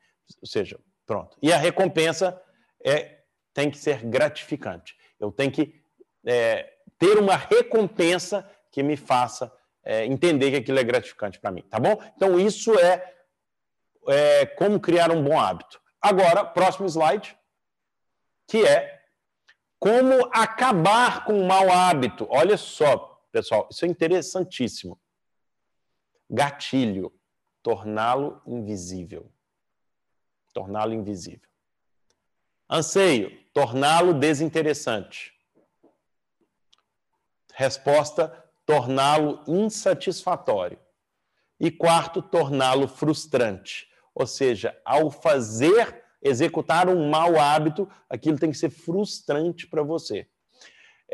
[0.41, 0.79] Ou seja,
[1.13, 1.37] pronto.
[1.43, 2.41] E a recompensa
[2.83, 3.19] é
[3.53, 4.97] tem que ser gratificante.
[5.21, 5.85] Eu tenho que
[6.25, 9.53] é, ter uma recompensa que me faça
[9.85, 12.03] é, entender que aquilo é gratificante para mim, tá bom?
[12.17, 13.15] Então, isso é,
[14.09, 15.79] é como criar um bom hábito.
[16.01, 17.37] Agora, próximo slide,
[18.49, 19.03] que é
[19.79, 22.27] como acabar com o mau hábito?
[22.31, 24.99] Olha só, pessoal, isso é interessantíssimo.
[26.31, 27.13] Gatilho,
[27.63, 29.31] torná-lo invisível.
[30.53, 31.49] Torná-lo invisível.
[32.69, 35.33] Anseio, torná-lo desinteressante.
[37.55, 38.29] Resposta,
[38.65, 40.79] torná-lo insatisfatório.
[41.61, 43.89] E quarto, torná-lo frustrante.
[44.15, 50.29] Ou seja, ao fazer executar um mau hábito, aquilo tem que ser frustrante para você.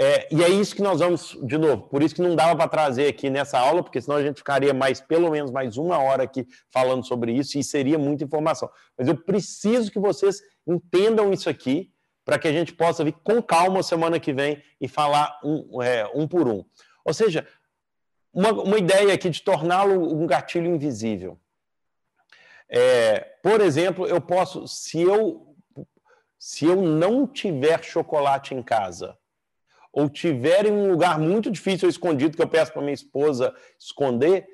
[0.01, 2.69] É, e é isso que nós vamos, de novo, por isso que não dava para
[2.69, 6.23] trazer aqui nessa aula, porque senão a gente ficaria mais, pelo menos mais uma hora
[6.23, 8.71] aqui falando sobre isso e seria muita informação.
[8.97, 11.93] Mas eu preciso que vocês entendam isso aqui
[12.25, 16.09] para que a gente possa vir com calma semana que vem e falar um, é,
[16.15, 16.65] um por um.
[17.05, 17.45] Ou seja,
[18.33, 21.41] uma, uma ideia aqui de torná-lo um gatilho invisível.
[22.69, 25.57] É, por exemplo, eu posso, se eu,
[26.39, 29.19] se eu não tiver chocolate em casa,
[29.99, 34.47] ou tiver em um lugar muito difícil escondido, que eu peço para minha esposa esconder,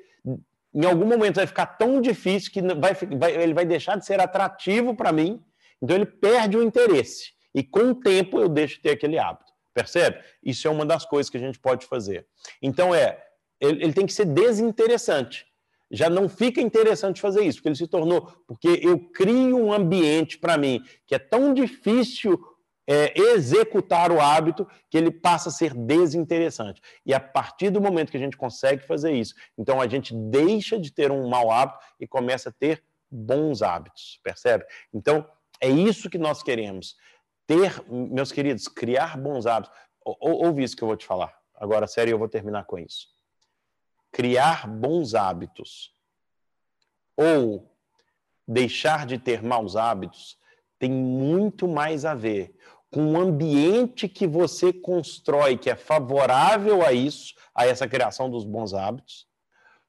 [0.73, 4.19] em algum momento vai ficar tão difícil que vai, vai, ele vai deixar de ser
[4.19, 5.39] atrativo para mim,
[5.79, 7.33] então ele perde o interesse.
[7.53, 9.53] E com o tempo eu deixo de ter aquele hábito.
[9.71, 10.17] Percebe?
[10.43, 12.25] Isso é uma das coisas que a gente pode fazer.
[12.59, 13.23] Então é,
[13.61, 15.45] ele, ele tem que ser desinteressante
[15.91, 20.37] já não fica interessante fazer isso, porque ele se tornou, porque eu crio um ambiente
[20.37, 22.39] para mim que é tão difícil
[22.87, 26.81] é, executar o hábito que ele passa a ser desinteressante.
[27.05, 30.79] E a partir do momento que a gente consegue fazer isso, então a gente deixa
[30.79, 34.65] de ter um mau hábito e começa a ter bons hábitos, percebe?
[34.93, 35.27] Então
[35.59, 36.95] é isso que nós queremos.
[37.47, 39.75] Ter, meus queridos, criar bons hábitos.
[40.03, 41.33] Ou, ouve isso que eu vou te falar.
[41.55, 43.15] Agora, sério, eu vou terminar com isso
[44.15, 45.93] criar bons hábitos
[47.17, 47.69] ou
[48.47, 50.39] deixar de ter maus hábitos
[50.79, 52.55] tem muito mais a ver
[52.95, 58.45] com o ambiente que você constrói, que é favorável a isso, a essa criação dos
[58.45, 59.27] bons hábitos,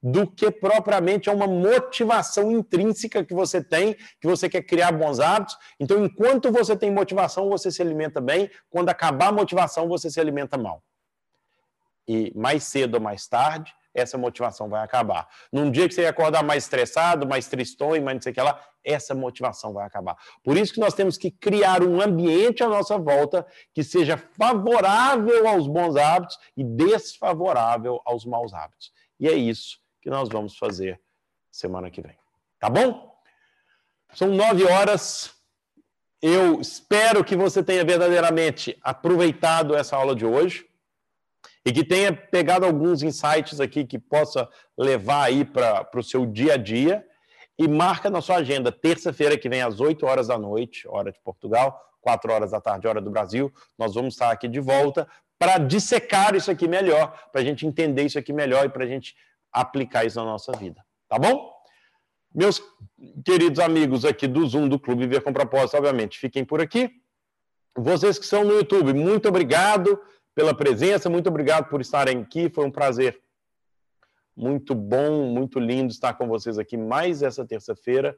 [0.03, 5.21] do que propriamente a uma motivação intrínseca que você tem, que você quer criar bons
[5.21, 5.57] hábitos.
[5.79, 10.19] Então, enquanto você tem motivação, você se alimenta bem, quando acabar a motivação, você se
[10.19, 10.83] alimenta mal.
[12.09, 15.27] E mais cedo ou mais tarde, essa motivação vai acabar.
[15.51, 18.61] Num dia que você acordar mais estressado, mais tristonho, mais não sei o que lá,
[18.85, 20.17] essa motivação vai acabar.
[20.45, 23.45] Por isso que nós temos que criar um ambiente à nossa volta
[23.75, 28.93] que seja favorável aos bons hábitos e desfavorável aos maus hábitos.
[29.19, 31.01] E é isso que nós vamos fazer
[31.51, 32.17] semana que vem.
[32.61, 33.17] Tá bom?
[34.15, 35.35] São nove horas.
[36.21, 40.67] Eu espero que você tenha verdadeiramente aproveitado essa aula de hoje
[41.67, 44.49] e que tenha pegado alguns insights aqui que possa
[44.79, 47.05] levar aí para o seu dia a dia
[47.59, 51.19] e marca na sua agenda, terça-feira que vem às 8 horas da noite, hora de
[51.19, 55.59] Portugal, 4 horas da tarde, hora do Brasil, nós vamos estar aqui de volta para
[55.59, 59.17] dissecar isso aqui melhor, para a gente entender isso aqui melhor e para a gente
[59.51, 60.81] aplicar isso na nossa vida.
[61.09, 61.53] Tá bom?
[62.33, 62.63] Meus
[63.25, 66.93] queridos amigos aqui do Zoom do Clube Viver com Propósito, obviamente, fiquem por aqui.
[67.77, 70.01] Vocês que estão no YouTube, muito obrigado
[70.37, 73.19] pela presença, muito obrigado por estarem aqui, foi um prazer
[74.37, 78.15] muito bom, muito lindo estar com vocês aqui mais essa terça-feira.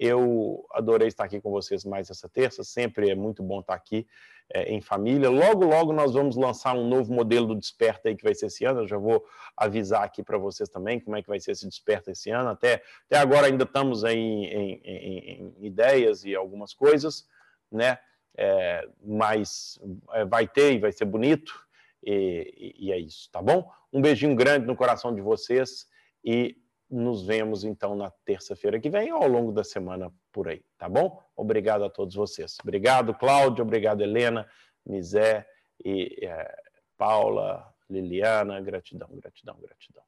[0.00, 4.06] Eu adorei estar aqui com vocês mais essa terça, sempre é muito bom estar aqui
[4.48, 5.28] é, em família.
[5.28, 8.64] Logo, logo nós vamos lançar um novo modelo do Desperta aí que vai ser esse
[8.64, 8.80] ano.
[8.80, 9.22] Eu já vou
[9.54, 12.48] avisar aqui para vocês também como é que vai ser esse Desperta esse ano.
[12.48, 17.28] Até, até agora ainda estamos aí em, em, em, em ideias e algumas coisas,
[17.70, 17.98] né?
[18.38, 19.80] É, mas
[20.12, 21.52] é, vai ter e vai ser bonito,
[22.00, 23.68] e, e, é isso, tá bom?
[23.92, 25.88] Um beijinho grande no coração de vocês
[26.24, 26.56] e
[26.88, 30.88] nos vemos então na terça-feira que vem ou ao longo da semana por aí, tá
[30.88, 31.20] bom?
[31.36, 32.56] Obrigado a todos vocês.
[32.62, 34.48] Obrigado, Cláudio, obrigado, Helena,
[34.86, 35.44] Misé
[35.84, 36.56] e é,
[36.96, 40.04] Paula, Liliana, gratidão, gratidão, gratidão.